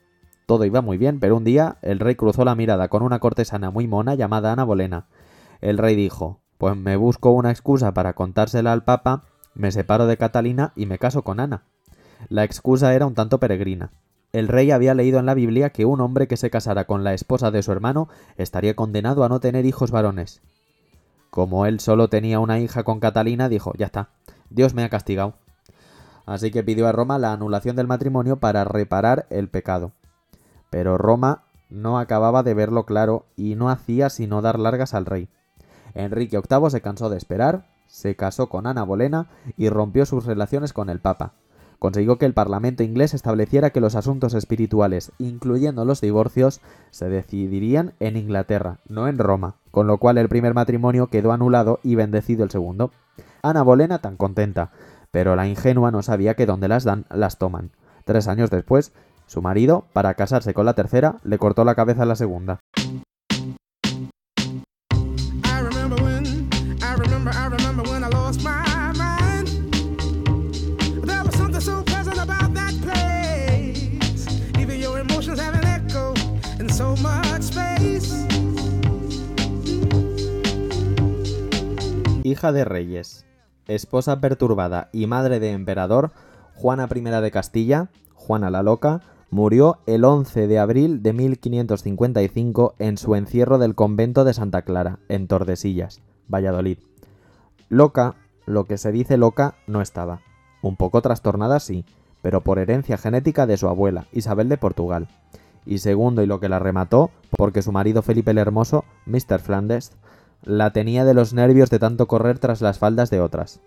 Todo 0.48 0.66
iba 0.66 0.82
muy 0.82 0.98
bien, 0.98 1.20
pero 1.20 1.38
un 1.38 1.44
día 1.44 1.78
el 1.84 2.00
rey 2.00 2.16
cruzó 2.16 2.46
la 2.46 2.56
mirada 2.56 2.88
con 2.88 3.04
una 3.04 3.20
cortesana 3.20 3.70
muy 3.70 3.88
mona 3.88 4.16
llamada 4.16 4.52
Ana 4.52 4.64
Bolena. 4.64 5.06
El 5.62 5.78
rey 5.78 5.96
dijo, 5.96 6.40
pues 6.64 6.78
me 6.78 6.96
busco 6.96 7.32
una 7.32 7.52
excusa 7.52 7.94
para 7.94 8.14
contársela 8.14 8.72
al 8.72 8.86
papa, 8.86 9.24
me 9.54 9.70
separo 9.74 10.08
de 10.08 10.16
Catalina 10.16 10.72
y 10.78 10.86
me 10.86 10.98
caso 10.98 11.22
con 11.22 11.42
Ana. 11.42 11.64
La 12.30 12.46
excusa 12.46 12.96
era 12.96 13.06
un 13.06 13.16
tanto 13.16 13.38
peregrina. 13.38 13.92
El 14.32 14.48
rey 14.48 14.72
había 14.72 14.94
leído 14.94 15.20
en 15.20 15.26
la 15.26 15.34
Biblia 15.34 15.72
que 15.72 15.84
un 15.84 16.00
hombre 16.00 16.26
que 16.30 16.38
se 16.38 16.50
casara 16.50 16.86
con 16.86 17.04
la 17.04 17.14
esposa 17.14 17.52
de 17.52 17.62
su 17.64 17.74
hermano 17.74 18.08
estaría 18.38 18.78
condenado 18.78 19.26
a 19.26 19.28
no 19.28 19.42
tener 19.42 19.66
hijos 19.66 19.92
varones. 19.92 20.42
Como 21.30 21.66
él 21.66 21.82
solo 21.82 22.08
tenía 22.08 22.40
una 22.40 22.62
hija 22.62 22.86
con 22.86 23.02
Catalina, 23.02 23.50
dijo, 23.50 23.74
ya 23.78 23.88
está, 23.88 24.12
Dios 24.50 24.74
me 24.74 24.86
ha 24.86 24.90
castigado. 24.90 25.34
Así 26.26 26.50
que 26.50 26.64
pidió 26.64 26.88
a 26.88 26.94
Roma 26.94 27.20
la 27.20 27.34
anulación 27.34 27.76
del 27.76 27.88
matrimonio 27.88 28.38
para 28.40 28.64
reparar 28.64 29.28
el 29.32 29.50
pecado. 29.50 29.92
Pero 30.70 30.98
Roma 30.98 31.44
no 31.70 32.00
acababa 32.00 32.42
de 32.42 32.54
verlo 32.54 32.86
claro 32.86 33.26
y 33.36 33.56
no 33.56 33.70
hacía 33.70 34.10
sino 34.10 34.42
dar 34.42 34.58
largas 34.60 34.94
al 34.94 35.06
rey. 35.06 35.28
Enrique 35.96 36.38
VIII 36.38 36.70
se 36.70 36.82
cansó 36.82 37.10
de 37.10 37.18
esperar, 37.18 37.68
se 37.88 38.16
casó 38.16 38.50
con 38.50 38.68
Ana 38.68 38.84
Bolena 38.84 39.30
y 39.58 39.70
rompió 39.70 40.06
sus 40.06 40.26
relaciones 40.26 40.74
con 40.74 40.90
el 40.90 41.00
Papa 41.00 41.34
consiguió 41.84 42.18
que 42.18 42.26
el 42.26 42.34
Parlamento 42.34 42.82
inglés 42.82 43.14
estableciera 43.14 43.72
que 43.72 43.82
los 43.82 43.96
asuntos 43.96 44.34
espirituales, 44.36 45.12
incluyendo 45.20 45.84
los 45.84 46.00
divorcios, 46.00 46.62
se 46.92 47.10
decidirían 47.10 47.92
en 48.00 48.16
Inglaterra, 48.16 48.80
no 48.88 49.10
en 49.10 49.18
Roma, 49.18 49.58
con 49.70 49.86
lo 49.86 49.98
cual 49.98 50.18
el 50.18 50.30
primer 50.30 50.54
matrimonio 50.54 51.08
quedó 51.08 51.34
anulado 51.34 51.82
y 51.84 51.96
bendecido 51.96 52.46
el 52.46 52.52
segundo. 52.52 52.92
Ana 53.42 53.64
Bolena 53.64 54.00
tan 54.00 54.16
contenta, 54.16 54.72
pero 55.12 55.36
la 55.36 55.46
ingenua 55.46 55.92
no 55.92 56.04
sabía 56.04 56.36
que 56.36 56.46
donde 56.46 56.70
las 56.70 56.86
dan, 56.86 57.06
las 57.10 57.38
toman. 57.38 57.72
Tres 58.06 58.30
años 58.30 58.50
después, 58.50 58.94
su 59.26 59.42
marido, 59.42 59.88
para 59.92 60.14
casarse 60.14 60.54
con 60.54 60.66
la 60.66 60.76
tercera, 60.76 61.18
le 61.26 61.38
cortó 61.38 61.66
la 61.66 61.76
cabeza 61.76 62.04
a 62.04 62.06
la 62.06 62.16
segunda. 62.16 62.62
Hija 82.34 82.52
de 82.52 82.66
reyes, 82.66 83.28
esposa 83.68 84.20
perturbada 84.20 84.90
y 84.92 85.06
madre 85.06 85.40
de 85.40 85.52
emperador, 85.52 86.14
Juana 86.56 86.90
I 86.92 87.00
de 87.00 87.30
Castilla, 87.30 87.92
Juana 88.16 88.50
la 88.50 88.64
Loca, 88.64 89.02
murió 89.30 89.78
el 89.86 90.04
11 90.04 90.48
de 90.48 90.58
abril 90.58 91.04
de 91.04 91.14
1555 91.14 92.74
en 92.80 92.98
su 92.98 93.14
encierro 93.14 93.60
del 93.60 93.76
convento 93.76 94.24
de 94.24 94.34
Santa 94.34 94.64
Clara, 94.64 94.98
en 95.10 95.28
Tordesillas, 95.28 96.02
Valladolid. 96.28 96.80
Loca, 97.70 98.16
lo 98.48 98.66
que 98.66 98.80
se 98.80 98.92
dice 98.92 99.18
loca, 99.18 99.54
no 99.68 99.84
estaba. 99.84 100.22
Un 100.64 100.76
poco 100.76 101.04
trastornada 101.04 101.60
sí, 101.60 101.86
pero 102.24 102.42
por 102.42 102.58
herencia 102.58 102.98
genética 102.98 103.46
de 103.46 103.58
su 103.58 103.68
abuela, 103.68 104.08
Isabel 104.12 104.50
de 104.50 104.58
Portugal. 104.58 105.08
Y 105.68 105.78
segundo, 105.78 106.24
y 106.24 106.26
lo 106.26 106.40
que 106.40 106.50
la 106.50 106.58
remató, 106.58 107.12
porque 107.38 107.62
su 107.62 107.72
marido 107.72 108.02
Felipe 108.02 108.32
el 108.32 108.40
Hermoso, 108.40 108.86
Mr. 109.06 109.40
Flandes, 109.40 109.92
la 110.44 110.72
tenía 110.72 111.06
de 111.06 111.14
los 111.14 111.34
nervios 111.34 111.70
de 111.70 111.80
tanto 111.80 112.08
correr 112.08 112.40
tras 112.40 112.62
las 112.62 112.80
faldas 112.80 113.10
de 113.10 113.22
otras. 113.22 113.60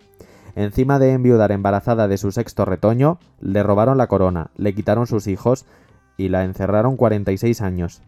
Encima 0.55 0.97
de 0.99 1.11
enviudar 1.11 1.51
embarazada 1.51 2.07
de 2.07 2.17
su 2.17 2.31
sexto 2.31 2.65
retoño, 2.65 3.19
le 3.39 3.61
robaron 3.63 3.97
la 3.97 4.07
corona, 4.07 4.49
le 4.57 4.73
quitaron 4.73 5.05
sus 5.05 5.27
hijos 5.27 5.65
y 6.17 6.29
la 6.29 6.43
encerraron 6.43 6.97
46 6.97 7.61
años. 7.61 8.01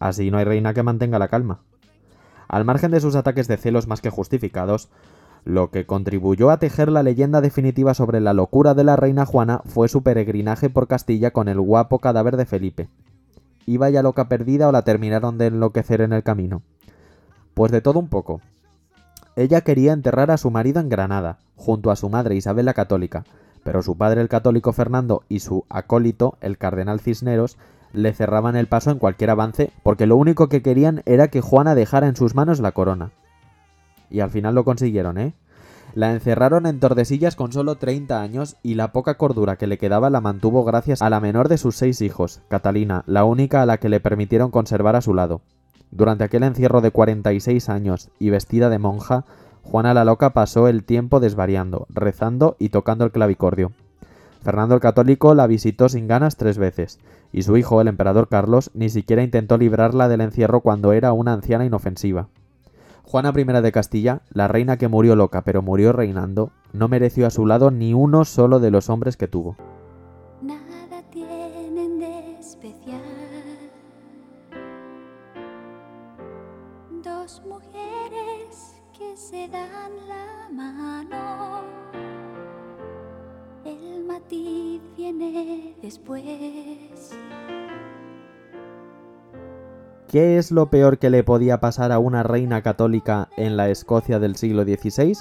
Así 0.00 0.30
no 0.30 0.38
hay 0.38 0.44
reina 0.44 0.72
que 0.74 0.82
mantenga 0.82 1.18
la 1.18 1.28
calma. 1.28 1.60
Al 2.48 2.64
margen 2.64 2.90
de 2.90 3.00
sus 3.00 3.14
ataques 3.16 3.48
de 3.48 3.58
celos 3.58 3.86
más 3.86 4.00
que 4.00 4.10
justificados, 4.10 4.88
lo 5.44 5.70
que 5.70 5.86
contribuyó 5.86 6.50
a 6.50 6.58
tejer 6.58 6.90
la 6.90 7.02
leyenda 7.02 7.40
definitiva 7.40 7.94
sobre 7.94 8.20
la 8.20 8.32
locura 8.32 8.74
de 8.74 8.84
la 8.84 8.96
reina 8.96 9.26
Juana 9.26 9.60
fue 9.66 9.88
su 9.88 10.02
peregrinaje 10.02 10.70
por 10.70 10.88
Castilla 10.88 11.32
con 11.32 11.48
el 11.48 11.60
guapo 11.60 11.98
cadáver 11.98 12.36
de 12.36 12.46
Felipe. 12.46 12.88
¿Iba 13.66 13.90
ya 13.90 14.02
loca 14.02 14.28
perdida 14.28 14.68
o 14.68 14.72
la 14.72 14.82
terminaron 14.82 15.36
de 15.36 15.46
enloquecer 15.46 16.00
en 16.00 16.14
el 16.14 16.22
camino? 16.22 16.62
Pues 17.54 17.72
de 17.72 17.80
todo 17.80 17.98
un 17.98 18.08
poco. 18.08 18.40
Ella 19.36 19.60
quería 19.60 19.92
enterrar 19.92 20.30
a 20.30 20.36
su 20.36 20.50
marido 20.50 20.80
en 20.80 20.88
Granada, 20.88 21.38
junto 21.56 21.90
a 21.90 21.96
su 21.96 22.08
madre 22.08 22.34
Isabel 22.34 22.66
la 22.66 22.74
Católica, 22.74 23.24
pero 23.62 23.82
su 23.82 23.96
padre 23.96 24.20
el 24.20 24.28
católico 24.28 24.72
Fernando 24.72 25.22
y 25.28 25.40
su 25.40 25.64
acólito, 25.68 26.38
el 26.40 26.58
cardenal 26.58 27.00
Cisneros, 27.00 27.56
le 27.92 28.12
cerraban 28.12 28.56
el 28.56 28.66
paso 28.66 28.90
en 28.90 28.98
cualquier 28.98 29.30
avance 29.30 29.70
porque 29.82 30.06
lo 30.06 30.16
único 30.16 30.48
que 30.48 30.62
querían 30.62 31.02
era 31.06 31.28
que 31.28 31.40
Juana 31.40 31.74
dejara 31.74 32.08
en 32.08 32.16
sus 32.16 32.34
manos 32.34 32.60
la 32.60 32.72
corona. 32.72 33.10
Y 34.10 34.20
al 34.20 34.30
final 34.30 34.54
lo 34.54 34.64
consiguieron, 34.64 35.18
¿eh? 35.18 35.34
La 35.94 36.12
encerraron 36.12 36.66
en 36.66 36.80
Tordesillas 36.80 37.34
con 37.34 37.52
solo 37.52 37.76
30 37.76 38.20
años 38.20 38.56
y 38.62 38.74
la 38.74 38.92
poca 38.92 39.14
cordura 39.14 39.56
que 39.56 39.66
le 39.66 39.78
quedaba 39.78 40.10
la 40.10 40.20
mantuvo 40.20 40.64
gracias 40.64 41.02
a 41.02 41.10
la 41.10 41.20
menor 41.20 41.48
de 41.48 41.58
sus 41.58 41.76
seis 41.76 42.00
hijos, 42.02 42.42
Catalina, 42.48 43.04
la 43.06 43.24
única 43.24 43.62
a 43.62 43.66
la 43.66 43.78
que 43.78 43.88
le 43.88 44.00
permitieron 44.00 44.50
conservar 44.50 44.96
a 44.96 45.00
su 45.00 45.14
lado. 45.14 45.40
Durante 45.90 46.24
aquel 46.24 46.42
encierro 46.42 46.80
de 46.80 46.90
46 46.90 47.68
años 47.68 48.10
y 48.18 48.30
vestida 48.30 48.68
de 48.68 48.78
monja, 48.78 49.24
Juana 49.62 49.94
la 49.94 50.04
Loca 50.04 50.30
pasó 50.30 50.68
el 50.68 50.84
tiempo 50.84 51.20
desvariando, 51.20 51.86
rezando 51.90 52.56
y 52.58 52.70
tocando 52.70 53.04
el 53.04 53.12
clavicordio. 53.12 53.72
Fernando 54.42 54.74
el 54.74 54.80
Católico 54.80 55.34
la 55.34 55.46
visitó 55.46 55.88
sin 55.88 56.06
ganas 56.06 56.36
tres 56.36 56.58
veces, 56.58 57.00
y 57.32 57.42
su 57.42 57.56
hijo, 57.56 57.80
el 57.80 57.88
emperador 57.88 58.28
Carlos, 58.28 58.70
ni 58.74 58.88
siquiera 58.88 59.22
intentó 59.22 59.58
librarla 59.58 60.08
del 60.08 60.20
encierro 60.20 60.60
cuando 60.60 60.92
era 60.92 61.12
una 61.12 61.32
anciana 61.32 61.64
inofensiva. 61.64 62.28
Juana 63.02 63.32
I 63.34 63.44
de 63.62 63.72
Castilla, 63.72 64.20
la 64.30 64.48
reina 64.48 64.76
que 64.76 64.88
murió 64.88 65.16
loca 65.16 65.42
pero 65.42 65.62
murió 65.62 65.92
reinando, 65.92 66.50
no 66.72 66.88
mereció 66.88 67.26
a 67.26 67.30
su 67.30 67.46
lado 67.46 67.70
ni 67.70 67.94
uno 67.94 68.24
solo 68.24 68.60
de 68.60 68.70
los 68.70 68.90
hombres 68.90 69.16
que 69.16 69.28
tuvo. 69.28 69.56
¿Qué 90.08 90.38
es 90.38 90.50
lo 90.50 90.70
peor 90.70 90.98
que 90.98 91.10
le 91.10 91.24
podía 91.24 91.60
pasar 91.60 91.92
a 91.92 91.98
una 91.98 92.22
reina 92.22 92.62
católica 92.62 93.28
en 93.36 93.56
la 93.56 93.68
Escocia 93.68 94.18
del 94.18 94.36
siglo 94.36 94.64
XVI? 94.64 95.18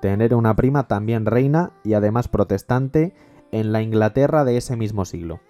Tener 0.00 0.34
una 0.34 0.56
prima 0.56 0.88
también 0.88 1.26
reina 1.26 1.72
y 1.84 1.94
además 1.94 2.28
protestante 2.28 3.14
en 3.52 3.72
la 3.72 3.82
Inglaterra 3.82 4.44
de 4.44 4.56
ese 4.56 4.76
mismo 4.76 5.04
siglo. 5.04 5.40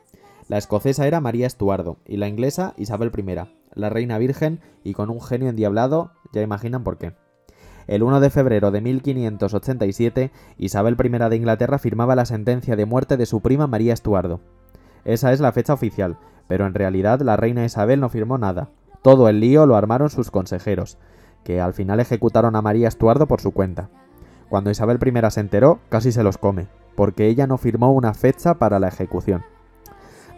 La 0.49 0.59
escocesa 0.59 1.07
era 1.07 1.21
María 1.21 1.47
Estuardo 1.47 1.99
y 2.07 2.17
la 2.17 2.29
inglesa 2.29 2.75
Isabel 2.77 3.13
I, 3.17 3.35
la 3.75 3.89
reina 3.91 4.19
virgen 4.19 4.61
y 4.85 4.93
con 4.95 5.09
un 5.09 5.21
genio 5.21 5.49
endiablado, 5.49 6.13
ya 6.33 6.43
imaginan 6.43 6.85
por 6.85 6.99
qué. 6.99 7.15
El 7.93 8.03
1 8.03 8.21
de 8.21 8.31
febrero 8.31 8.71
de 8.71 8.81
1587, 8.81 10.31
Isabel 10.57 10.97
I 10.99 11.29
de 11.29 11.37
Inglaterra 11.37 11.77
firmaba 11.79 12.17
la 12.17 12.25
sentencia 12.25 12.75
de 12.75 12.87
muerte 12.87 13.19
de 13.19 13.27
su 13.27 13.43
prima 13.43 13.67
María 13.67 13.93
Estuardo. 13.93 14.41
Esa 15.05 15.31
es 15.35 15.41
la 15.41 15.53
fecha 15.53 15.75
oficial, 15.75 16.17
pero 16.49 16.67
en 16.67 16.73
realidad 16.73 17.21
la 17.21 17.37
reina 17.37 17.67
Isabel 17.67 18.01
no 18.01 18.09
firmó 18.09 18.39
nada. 18.39 18.71
Todo 19.03 19.29
el 19.29 19.41
lío 19.41 19.67
lo 19.67 19.77
armaron 19.77 20.09
sus 20.09 20.31
consejeros, 20.31 20.97
que 21.45 21.61
al 21.61 21.75
final 21.75 22.01
ejecutaron 22.01 22.57
a 22.57 22.63
María 22.63 22.89
Estuardo 22.89 23.27
por 23.27 23.43
su 23.43 23.51
cuenta. 23.51 23.91
Cuando 24.49 24.71
Isabel 24.71 24.99
I 25.05 25.31
se 25.31 25.41
enteró, 25.41 25.81
casi 25.91 26.13
se 26.13 26.23
los 26.23 26.39
come, 26.39 26.69
porque 26.97 27.27
ella 27.27 27.47
no 27.47 27.59
firmó 27.59 27.93
una 27.93 28.15
fecha 28.15 28.55
para 28.55 28.79
la 28.79 28.89
ejecución. 28.89 29.45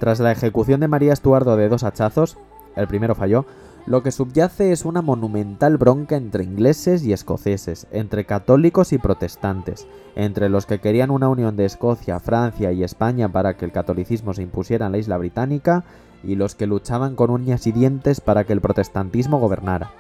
Tras 0.01 0.19
la 0.19 0.33
ejecución 0.33 0.81
de 0.81 0.88
María 0.88 1.12
Estuardo 1.12 1.57
de 1.57 1.69
dos 1.69 1.85
hachazos, 1.85 2.37
el 2.75 2.88
primero 2.88 3.14
falló, 3.14 3.47
lo 3.87 4.03
que 4.03 4.12
subyace 4.12 4.73
es 4.73 4.87
una 4.87 5.03
monumental 5.03 5.77
bronca 5.77 6.16
entre 6.16 6.44
ingleses 6.44 7.05
y 7.05 7.12
escoceses, 7.12 7.87
entre 7.90 8.25
católicos 8.25 8.92
y 8.94 8.99
protestantes, 8.99 9.87
entre 10.16 10.49
los 10.49 10.64
que 10.64 10.81
querían 10.81 11.11
una 11.11 11.29
unión 11.29 11.57
de 11.57 11.66
Escocia, 11.66 12.18
Francia 12.18 12.73
y 12.73 12.83
España 12.83 13.29
para 13.29 13.57
que 13.57 13.66
el 13.66 13.73
catolicismo 13.73 14.33
se 14.33 14.42
impusiera 14.42 14.87
en 14.87 14.92
la 14.92 14.99
isla 14.99 15.18
británica, 15.18 15.85
y 16.23 16.37
los 16.37 16.55
que 16.55 16.66
luchaban 16.66 17.16
con 17.16 17.31
uñas 17.31 17.66
y 17.66 17.73
dientes 17.73 18.23
para 18.23 18.44
que 18.44 18.55
el 18.55 18.62
protestantismo 18.62 19.38
gobernara. 19.38 19.90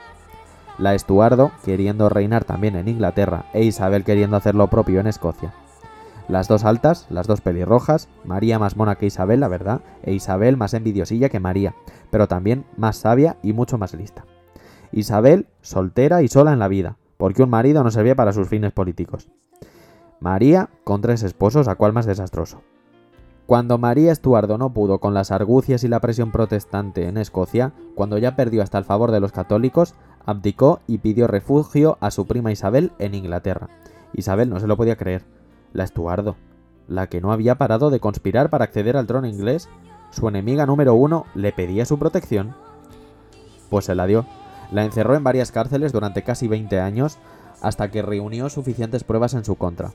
La 0.78 0.94
Estuardo 0.94 1.52
queriendo 1.64 2.08
reinar 2.08 2.44
también 2.44 2.76
en 2.76 2.88
Inglaterra 2.88 3.44
e 3.52 3.64
Isabel 3.64 4.04
queriendo 4.04 4.38
hacer 4.38 4.54
lo 4.54 4.68
propio 4.68 5.00
en 5.00 5.06
Escocia. 5.06 5.52
Las 6.28 6.48
dos 6.48 6.64
altas, 6.64 7.06
las 7.10 7.26
dos 7.26 7.42
pelirrojas, 7.42 8.08
María 8.24 8.58
más 8.58 8.76
mona 8.76 8.94
que 8.94 9.06
Isabel, 9.06 9.40
la 9.40 9.48
verdad, 9.48 9.82
e 10.02 10.14
Isabel 10.14 10.56
más 10.56 10.72
envidiosilla 10.72 11.28
que 11.28 11.38
María, 11.38 11.74
pero 12.10 12.28
también 12.28 12.64
más 12.78 12.96
sabia 12.96 13.36
y 13.42 13.52
mucho 13.52 13.76
más 13.76 13.92
lista. 13.92 14.24
Isabel, 14.90 15.48
soltera 15.60 16.22
y 16.22 16.28
sola 16.28 16.54
en 16.54 16.60
la 16.60 16.68
vida, 16.68 16.96
porque 17.18 17.42
un 17.42 17.50
marido 17.50 17.84
no 17.84 17.90
servía 17.90 18.14
para 18.14 18.32
sus 18.32 18.48
fines 18.48 18.72
políticos. 18.72 19.28
María, 20.18 20.70
con 20.82 21.02
tres 21.02 21.22
esposos, 21.22 21.68
a 21.68 21.74
cual 21.74 21.92
más 21.92 22.06
desastroso. 22.06 22.62
Cuando 23.44 23.76
María 23.76 24.10
Estuardo 24.10 24.56
no 24.56 24.72
pudo 24.72 25.00
con 25.00 25.12
las 25.12 25.30
argucias 25.30 25.84
y 25.84 25.88
la 25.88 26.00
presión 26.00 26.32
protestante 26.32 27.06
en 27.06 27.18
Escocia, 27.18 27.74
cuando 27.94 28.16
ya 28.16 28.34
perdió 28.34 28.62
hasta 28.62 28.78
el 28.78 28.84
favor 28.84 29.10
de 29.10 29.20
los 29.20 29.32
católicos, 29.32 29.94
abdicó 30.24 30.80
y 30.86 30.98
pidió 30.98 31.26
refugio 31.26 31.98
a 32.00 32.10
su 32.10 32.26
prima 32.26 32.52
Isabel 32.52 32.92
en 32.98 33.14
Inglaterra. 33.14 33.68
Isabel 34.14 34.48
no 34.48 34.58
se 34.60 34.66
lo 34.66 34.78
podía 34.78 34.96
creer 34.96 35.26
la 35.74 35.84
Estuardo, 35.84 36.36
la 36.88 37.08
que 37.08 37.20
no 37.20 37.32
había 37.32 37.56
parado 37.56 37.90
de 37.90 38.00
conspirar 38.00 38.48
para 38.48 38.64
acceder 38.64 38.96
al 38.96 39.06
trono 39.06 39.26
inglés, 39.26 39.68
su 40.10 40.26
enemiga 40.28 40.64
número 40.64 40.94
uno 40.94 41.26
le 41.34 41.52
pedía 41.52 41.84
su 41.84 41.98
protección. 41.98 42.54
Pues 43.68 43.84
se 43.84 43.94
la 43.94 44.06
dio. 44.06 44.24
La 44.70 44.84
encerró 44.84 45.14
en 45.14 45.24
varias 45.24 45.52
cárceles 45.52 45.92
durante 45.92 46.22
casi 46.22 46.48
20 46.48 46.80
años 46.80 47.18
hasta 47.60 47.90
que 47.90 48.02
reunió 48.02 48.48
suficientes 48.48 49.04
pruebas 49.04 49.34
en 49.34 49.44
su 49.44 49.56
contra. 49.56 49.92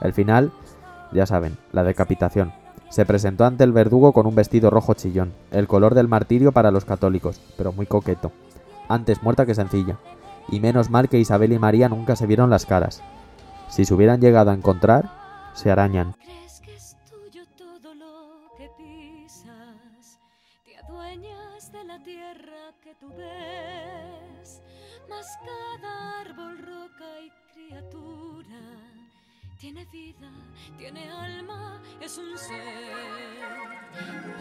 El 0.00 0.12
final, 0.12 0.52
ya 1.12 1.26
saben, 1.26 1.58
la 1.72 1.82
decapitación. 1.82 2.52
Se 2.88 3.04
presentó 3.04 3.44
ante 3.44 3.64
el 3.64 3.72
verdugo 3.72 4.12
con 4.12 4.26
un 4.26 4.34
vestido 4.34 4.70
rojo 4.70 4.94
chillón, 4.94 5.32
el 5.50 5.66
color 5.66 5.94
del 5.94 6.08
martirio 6.08 6.52
para 6.52 6.70
los 6.70 6.84
católicos, 6.84 7.40
pero 7.56 7.72
muy 7.72 7.86
coqueto. 7.86 8.32
Antes 8.88 9.22
muerta 9.22 9.44
que 9.44 9.54
sencilla. 9.54 9.98
Y 10.50 10.60
menos 10.60 10.88
mal 10.90 11.08
que 11.08 11.18
Isabel 11.18 11.52
y 11.52 11.58
María 11.58 11.88
nunca 11.88 12.16
se 12.16 12.26
vieron 12.26 12.48
las 12.48 12.64
caras. 12.64 13.02
Si 13.68 13.84
se 13.84 13.94
hubieran 13.94 14.20
llegado 14.20 14.50
a 14.50 14.54
encontrar, 14.54 15.10
se 15.54 15.70
arañan. 15.70 16.14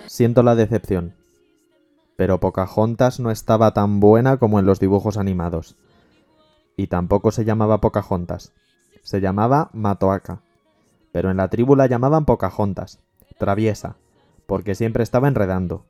Siento 0.07 0.43
la 0.43 0.55
decepción. 0.55 1.15
Pero 2.15 2.39
Pocahontas 2.39 3.19
no 3.19 3.29
estaba 3.29 3.73
tan 3.73 3.99
buena 3.99 4.37
como 4.37 4.59
en 4.59 4.65
los 4.65 4.79
dibujos 4.79 5.17
animados. 5.17 5.75
Y 6.75 6.87
tampoco 6.87 7.31
se 7.31 7.45
llamaba 7.45 7.81
Pocahontas 7.81 8.53
se 9.07 9.21
llamaba 9.21 9.69
Matoaca, 9.71 10.41
pero 11.13 11.31
en 11.31 11.37
la 11.37 11.47
tribu 11.47 11.77
la 11.77 11.87
llamaban 11.87 12.25
Pocahontas, 12.25 12.99
traviesa, 13.37 13.95
porque 14.47 14.75
siempre 14.75 15.01
estaba 15.01 15.29
enredando. 15.29 15.85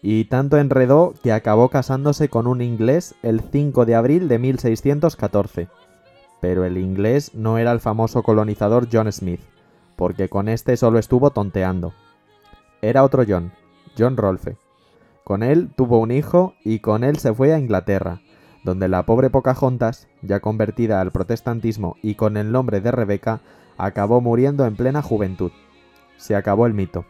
Y 0.00 0.24
tanto 0.24 0.56
enredó 0.56 1.12
que 1.22 1.34
acabó 1.34 1.68
casándose 1.68 2.30
con 2.30 2.46
un 2.46 2.62
inglés 2.62 3.14
el 3.22 3.42
5 3.42 3.84
de 3.84 3.96
abril 3.96 4.28
de 4.28 4.38
1614. 4.38 5.68
Pero 6.40 6.64
el 6.64 6.78
inglés 6.78 7.34
no 7.34 7.58
era 7.58 7.70
el 7.70 7.80
famoso 7.80 8.22
colonizador 8.22 8.88
John 8.90 9.12
Smith, 9.12 9.42
porque 9.94 10.30
con 10.30 10.48
este 10.48 10.78
solo 10.78 10.98
estuvo 10.98 11.32
tonteando. 11.32 11.92
Era 12.80 13.04
otro 13.04 13.24
John, 13.28 13.52
John 13.98 14.16
Rolfe. 14.16 14.56
Con 15.22 15.42
él 15.42 15.68
tuvo 15.76 15.98
un 15.98 16.12
hijo 16.12 16.54
y 16.64 16.78
con 16.78 17.04
él 17.04 17.18
se 17.18 17.34
fue 17.34 17.52
a 17.52 17.58
Inglaterra, 17.58 18.22
donde 18.66 18.88
la 18.88 19.06
pobre 19.06 19.30
Pocahontas, 19.30 20.08
ya 20.22 20.40
convertida 20.40 21.00
al 21.00 21.12
protestantismo 21.12 21.94
y 22.02 22.16
con 22.16 22.36
el 22.36 22.50
nombre 22.50 22.80
de 22.80 22.90
Rebeca, 22.90 23.40
acabó 23.78 24.20
muriendo 24.20 24.66
en 24.66 24.74
plena 24.74 25.02
juventud, 25.02 25.52
Se 26.16 26.34
acabó 26.34 26.66
el 26.66 26.74
mito. 26.74 27.04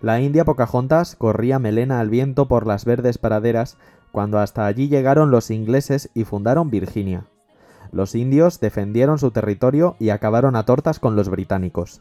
La 0.00 0.20
india 0.20 0.44
Pocahontas 0.44 1.16
corría 1.16 1.58
melena 1.58 1.98
al 1.98 2.10
viento 2.10 2.46
por 2.46 2.64
las 2.64 2.84
verdes 2.84 3.18
praderas 3.18 3.76
cuando 4.12 4.38
hasta 4.38 4.66
allí 4.66 4.88
llegaron 4.88 5.32
los 5.32 5.50
ingleses 5.50 6.10
y 6.14 6.22
fundaron 6.22 6.70
Virginia. 6.70 7.26
Los 7.90 8.14
indios 8.14 8.60
defendieron 8.60 9.18
su 9.18 9.32
territorio 9.32 9.96
y 9.98 10.10
acabaron 10.10 10.54
a 10.54 10.64
tortas 10.64 11.00
con 11.00 11.16
los 11.16 11.28
británicos. 11.28 12.00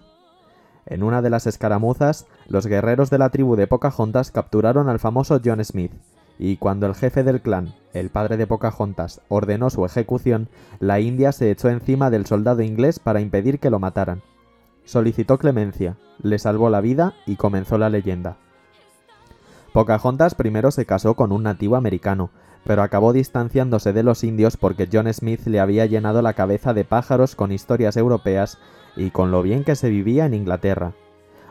En 0.86 1.02
una 1.02 1.24
de 1.24 1.32
las 1.32 1.48
escaramuzas, 1.48 2.28
los 2.48 2.68
guerreros 2.68 3.10
de 3.10 3.18
la 3.18 3.30
tribu 3.30 3.56
de 3.56 3.66
Pocahontas 3.66 4.30
capturaron 4.30 4.88
al 4.88 5.00
famoso 5.00 5.42
John 5.44 5.64
Smith, 5.66 5.94
y 6.40 6.58
cuando 6.58 6.88
el 6.88 6.96
jefe 6.96 7.24
del 7.24 7.42
clan, 7.42 7.76
el 7.94 8.10
padre 8.10 8.38
de 8.38 8.48
Pocahontas, 8.48 9.22
ordenó 9.28 9.70
su 9.70 9.86
ejecución, 9.86 10.50
la 10.80 11.00
India 11.00 11.32
se 11.32 11.52
echó 11.52 11.70
encima 11.70 12.10
del 12.10 12.26
soldado 12.26 12.62
inglés 12.62 13.00
para 13.00 13.22
impedir 13.22 13.60
que 13.60 13.70
lo 13.70 13.80
mataran. 13.80 14.22
Solicitó 14.86 15.38
clemencia, 15.38 15.98
le 16.22 16.40
salvó 16.40 16.70
la 16.70 16.82
vida 16.82 17.14
y 17.26 17.36
comenzó 17.36 17.78
la 17.78 17.90
leyenda. 17.90 18.38
Pocahontas 19.74 20.36
primero 20.36 20.72
se 20.72 20.86
casó 20.86 21.16
con 21.16 21.32
un 21.32 21.44
nativo 21.44 21.76
americano, 21.76 22.30
pero 22.66 22.82
acabó 22.82 23.14
distanciándose 23.14 23.94
de 23.94 24.04
los 24.04 24.24
indios 24.24 24.58
porque 24.58 24.88
John 24.92 25.12
Smith 25.14 25.46
le 25.46 25.60
había 25.60 25.86
llenado 25.86 26.22
la 26.22 26.34
cabeza 26.34 26.74
de 26.74 26.86
pájaros 26.86 27.36
con 27.36 27.52
historias 27.52 27.98
europeas 27.98 28.58
y 28.96 29.10
con 29.12 29.32
lo 29.32 29.42
bien 29.42 29.64
que 29.64 29.76
se 29.76 29.90
vivía 29.90 30.26
en 30.26 30.34
Inglaterra. 30.34 30.94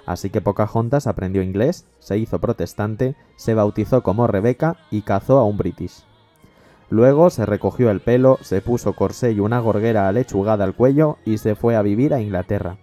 Así 0.07 0.31
que 0.31 0.41
Pocahontas 0.41 1.07
aprendió 1.07 1.43
inglés, 1.43 1.87
se 1.99 2.19
hizo 2.19 2.41
protestante, 2.41 3.15
se 3.37 3.55
bautizó 3.55 4.03
como 4.03 4.27
Rebeca 4.27 4.77
y 4.91 5.03
cazó 5.03 5.39
a 5.39 5.45
un 5.45 5.57
british. 5.57 6.05
Luego 6.91 7.31
se 7.31 7.47
recogió 7.47 7.91
el 7.91 8.01
pelo, 8.01 8.39
se 8.43 8.61
puso 8.61 8.93
corsé 8.93 9.33
y 9.33 9.41
una 9.41 9.61
gorguera 9.61 10.09
alechugada 10.09 10.65
al 10.65 10.75
cuello 10.75 11.17
y 11.25 11.39
se 11.39 11.55
fue 11.55 11.77
a 11.77 11.83
vivir 11.83 12.13
a 12.13 12.21
Inglaterra. 12.21 12.77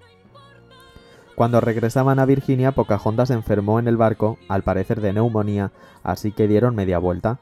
Cuando 1.35 1.61
regresaban 1.61 2.19
a 2.19 2.25
Virginia, 2.25 2.71
Pocahontas 2.71 3.29
enfermó 3.29 3.79
en 3.79 3.87
el 3.87 3.97
barco, 3.97 4.37
al 4.47 4.63
parecer 4.63 4.99
de 4.99 5.13
neumonía, 5.13 5.71
así 6.03 6.31
que 6.31 6.47
dieron 6.47 6.75
media 6.75 6.99
vuelta. 6.99 7.39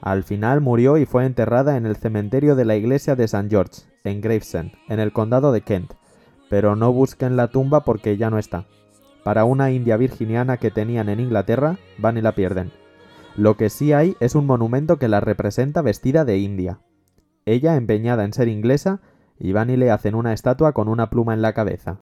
Al 0.00 0.22
final 0.22 0.60
murió 0.60 0.96
y 0.96 1.06
fue 1.06 1.26
enterrada 1.26 1.76
en 1.76 1.86
el 1.86 1.96
cementerio 1.96 2.56
de 2.56 2.64
la 2.64 2.76
iglesia 2.76 3.16
de 3.16 3.24
St. 3.24 3.48
George, 3.48 3.82
en 4.04 4.20
Gravesend, 4.20 4.72
en 4.88 5.00
el 5.00 5.12
condado 5.12 5.50
de 5.50 5.62
Kent, 5.62 5.94
pero 6.48 6.76
no 6.76 6.92
busquen 6.92 7.36
la 7.36 7.48
tumba 7.48 7.84
porque 7.84 8.16
ya 8.16 8.30
no 8.30 8.38
está. 8.38 8.66
Para 9.24 9.44
una 9.44 9.70
india 9.70 9.96
virginiana 9.96 10.56
que 10.56 10.70
tenían 10.70 11.08
en 11.08 11.20
Inglaterra, 11.20 11.78
van 11.98 12.16
y 12.16 12.22
la 12.22 12.34
pierden. 12.34 12.70
Lo 13.36 13.56
que 13.56 13.70
sí 13.70 13.92
hay 13.92 14.16
es 14.20 14.34
un 14.34 14.46
monumento 14.46 14.98
que 14.98 15.08
la 15.08 15.20
representa 15.20 15.82
vestida 15.82 16.24
de 16.24 16.38
india. 16.38 16.80
Ella 17.44 17.76
empeñada 17.76 18.24
en 18.24 18.32
ser 18.32 18.48
inglesa, 18.48 19.00
y 19.38 19.52
van 19.52 19.70
y 19.70 19.76
le 19.76 19.90
hacen 19.90 20.14
una 20.14 20.32
estatua 20.32 20.72
con 20.72 20.88
una 20.88 21.10
pluma 21.10 21.34
en 21.34 21.42
la 21.42 21.54
cabeza. 21.54 22.00